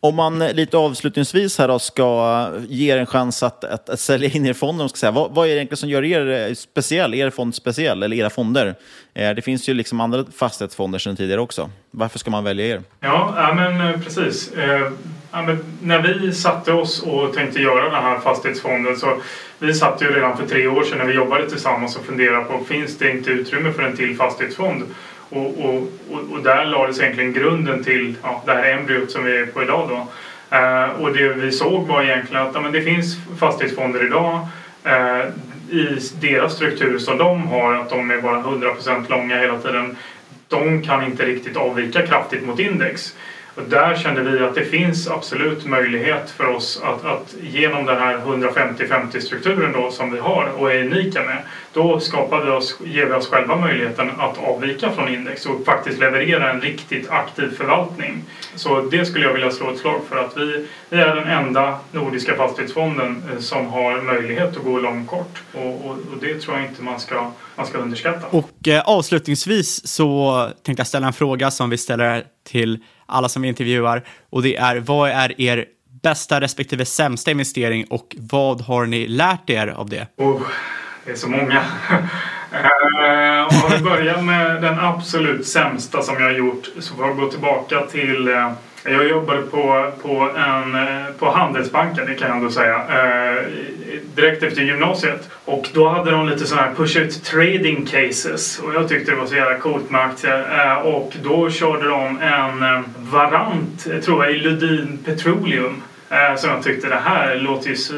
[0.00, 4.00] Om man eh, lite avslutningsvis här då ska ge er en chans att, att, att
[4.00, 6.54] sälja in er fonder, ska säga, vad, vad är det egentligen som gör er eh,
[6.54, 8.74] speciell, er fond speciell, eller era fonder?
[9.14, 11.70] Eh, det finns ju liksom andra fastighetsfonder sedan tidigare också.
[11.90, 12.82] Varför ska man välja er?
[13.00, 14.52] Ja, ja men eh, precis.
[14.52, 14.92] Eh,
[15.32, 19.16] ja, men när vi satte oss och tänkte göra den här fastighetsfonden så
[19.58, 22.64] vi satt ju redan för tre år sedan när vi jobbade tillsammans och funderade på
[22.64, 24.82] finns det inte utrymme för en till fastighetsfond?
[25.30, 25.76] Och, och,
[26.10, 29.62] och, och där lades egentligen grunden till ja, det här embryot som vi är på
[29.62, 29.88] idag.
[29.88, 30.06] Då.
[30.56, 34.46] Eh, och det vi såg var egentligen att ja, men det finns fastighetsfonder idag
[34.84, 35.28] eh,
[35.70, 39.96] i deras struktur som de har, att de är bara 100% långa hela tiden.
[40.48, 43.14] De kan inte riktigt avvika kraftigt mot index.
[43.58, 47.98] Och där kände vi att det finns absolut möjlighet för oss att, att genom den
[47.98, 51.38] här 150-50 strukturen då som vi har och är unika med.
[51.72, 55.98] Då skapar vi oss, ger vi oss själva möjligheten att avvika från index och faktiskt
[55.98, 58.24] leverera en riktigt aktiv förvaltning.
[58.54, 61.78] Så det skulle jag vilja slå ett slag för att vi, vi är den enda
[61.92, 65.42] nordiska fastighetsfonden eh, som har möjlighet att gå långkort.
[65.54, 68.26] Och, och, och det tror jag inte man ska, man ska underskatta.
[68.30, 72.78] Och eh, avslutningsvis så tänkte jag ställa en fråga som vi ställer till
[73.08, 75.64] alla som vi intervjuar och det är vad är er
[76.02, 80.06] bästa respektive sämsta investering och vad har ni lärt er av det?
[80.16, 80.42] Oh,
[81.04, 81.62] det är så många.
[82.52, 87.16] Eh, om vi börjar med den absolut sämsta som jag har gjort så får jag
[87.16, 88.52] gå tillbaka till eh,
[88.84, 93.44] jag jobbade på, på, en, eh, på Handelsbanken, det kan jag ändå säga, eh,
[94.14, 95.30] direkt efter gymnasiet.
[95.44, 99.26] Och då hade de lite sådana här push-ut trading cases och jag tyckte det var
[99.26, 100.66] så jävla coolt med aktier.
[100.66, 105.82] Eh, och då körde de en eh, varant, eh, tror jag, i Ludin Petroleum.
[106.10, 107.94] Eh, som jag tyckte det här låter ju så,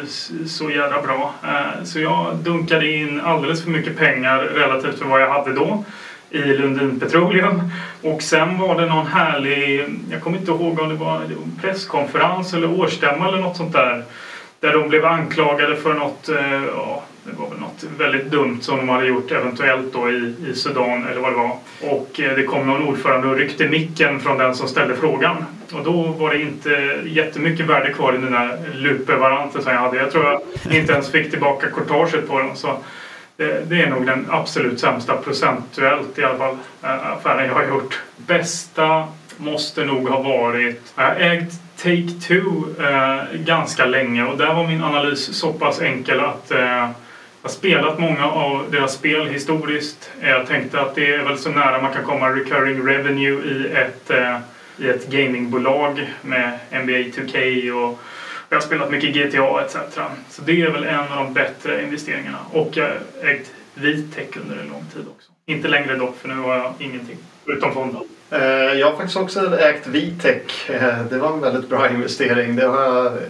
[0.47, 1.35] så jävla bra.
[1.45, 5.85] Eh, så jag dunkade in alldeles för mycket pengar relativt för vad jag hade då
[6.31, 7.63] i Lundin Petroleum.
[8.03, 11.21] Och sen var det någon härlig, jag kommer inte ihåg om det var
[11.61, 14.05] presskonferens eller årsstämma eller något sånt där.
[14.61, 18.77] Där de blev anklagade för något, eh, ja, det var väl något väldigt dumt som
[18.77, 21.57] de hade gjort eventuellt då i, i Sudan eller vad det var.
[21.81, 25.45] Och eh, det kom någon ordförande och ryckte micken från den som ställde frågan.
[25.73, 29.97] Och då var det inte jättemycket värde kvar i den där lupevaranten som jag hade.
[29.97, 30.41] Jag tror jag
[30.77, 32.57] inte ens fick tillbaka kortaget på den.
[32.57, 32.77] Så
[33.69, 38.01] det, är nog den absolut sämsta procentuellt i alla fall eh, affären jag har gjort.
[38.17, 40.93] Bästa måste nog ha varit...
[40.97, 46.21] Jag har ägt Take-Two eh, ganska länge och där var min analys så pass enkel
[46.21, 46.59] att eh,
[47.43, 50.11] jag har spelat många av deras spel historiskt.
[50.21, 53.73] Eh, jag tänkte att det är väl så nära man kan komma recurring revenue i
[53.73, 54.37] ett, eh,
[54.79, 58.01] i ett gamingbolag med NBA 2K och
[58.51, 59.77] jag har spelat mycket GTA etc.
[60.31, 62.39] Så det är väl en av de bättre investeringarna.
[62.53, 65.33] Och jag har ägt Vitec under en lång tid också.
[65.47, 67.17] Inte längre dock, för nu har jag ingenting.
[67.47, 68.03] Utom fonden.
[68.31, 68.41] Eh,
[68.79, 70.69] jag har faktiskt också ägt Vitec.
[70.69, 72.57] Eh, det var en väldigt bra investering.
[72.57, 72.83] Det har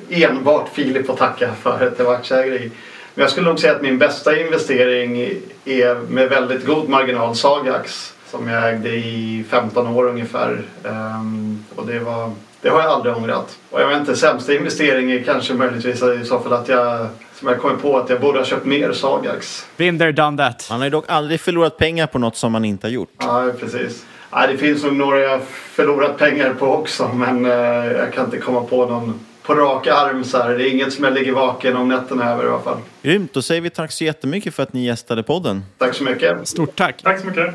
[0.08, 2.70] jag enbart Filip att tacka för att jag var aktieägare i.
[3.14, 5.20] Men jag skulle nog säga att min bästa investering
[5.64, 10.62] är med väldigt god marginal Sagax som jag ägde i 15 år ungefär.
[10.84, 12.32] Ehm, och det, var,
[12.62, 13.58] det har jag aldrig ångrat.
[13.70, 17.48] Och jag vet inte, sämsta investering är kanske möjligtvis i så fall att jag som
[17.48, 19.66] jag kommer på att jag borde ha köpt mer Sagax.
[19.76, 20.66] Been there, done that.
[20.70, 23.10] Man har ju dock aldrig förlorat pengar på något som man inte har gjort.
[23.18, 24.04] Ja, precis.
[24.30, 27.52] Ja, det finns nog några jag förlorat pengar på också men eh,
[27.92, 30.50] jag kan inte komma på någon på rak arm så här.
[30.50, 32.78] Det är inget som jag ligger vaken om nätterna över i alla fall.
[33.02, 35.64] Grymt, då säger vi tack så jättemycket för att ni gästade podden.
[35.78, 36.48] Tack så mycket.
[36.48, 37.02] Stort tack.
[37.02, 37.54] Tack så mycket.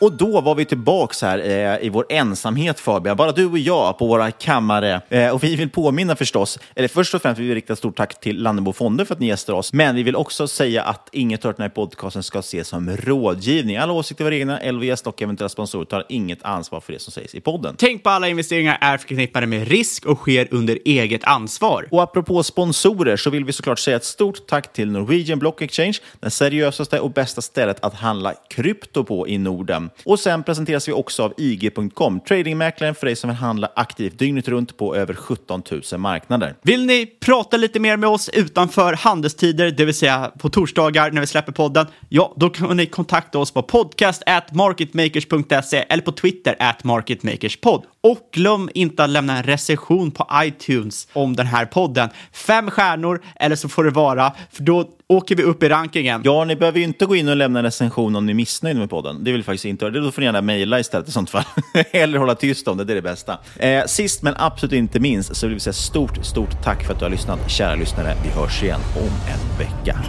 [0.00, 3.98] Och då var vi tillbaks här eh, i vår ensamhet Fabian, bara du och jag
[3.98, 5.00] på våra kammare.
[5.08, 8.20] Eh, och vi vill påminna förstås, eller först och främst vill vi rikta stort tack
[8.20, 9.72] till Lannebo Fonder för att ni gästar oss.
[9.72, 13.76] Men vi vill också säga att inget hört den här podcasten ska ses som rådgivning.
[13.76, 17.34] Alla åsikter var egna, LVS och eventuella sponsorer tar inget ansvar för det som sägs
[17.34, 17.74] i podden.
[17.78, 21.88] Tänk på alla investeringar är förknippade med risk och sker under eget ansvar.
[21.90, 25.98] Och apropå sponsorer så vill vi såklart säga ett stort tack till Norwegian Block Exchange,
[26.20, 29.89] det seriösaste och bästa stället att handla krypto på i Norden.
[30.04, 34.48] Och sen presenteras vi också av IG.com, tradingmäklaren för dig som vill handla aktivt dygnet
[34.48, 35.62] runt på över 17
[35.92, 36.54] 000 marknader.
[36.62, 41.20] Vill ni prata lite mer med oss utanför handelstider, det vill säga på torsdagar när
[41.20, 41.86] vi släpper podden?
[42.08, 47.84] Ja, då kan ni kontakta oss på podcast at marketmakers.se eller på Twitter at marketmakerspod.
[48.00, 52.08] Och glöm inte att lämna en recension på iTunes om den här podden.
[52.32, 56.22] Fem stjärnor, eller så får det vara, för då åker vi upp i rankingen.
[56.24, 58.80] Ja, ni behöver ju inte gå in och lämna en recension om ni är missnöjda
[58.80, 59.24] med podden.
[59.24, 60.00] Det vill vi faktiskt inte göra.
[60.00, 61.44] Då får ni gärna mejla istället i sånt fall.
[61.90, 63.38] Eller hålla tyst om det, det är det bästa.
[63.58, 66.98] Eh, sist men absolut inte minst så vill vi säga stort, stort tack för att
[66.98, 67.50] du har lyssnat.
[67.50, 70.00] Kära lyssnare, vi hörs igen om en vecka.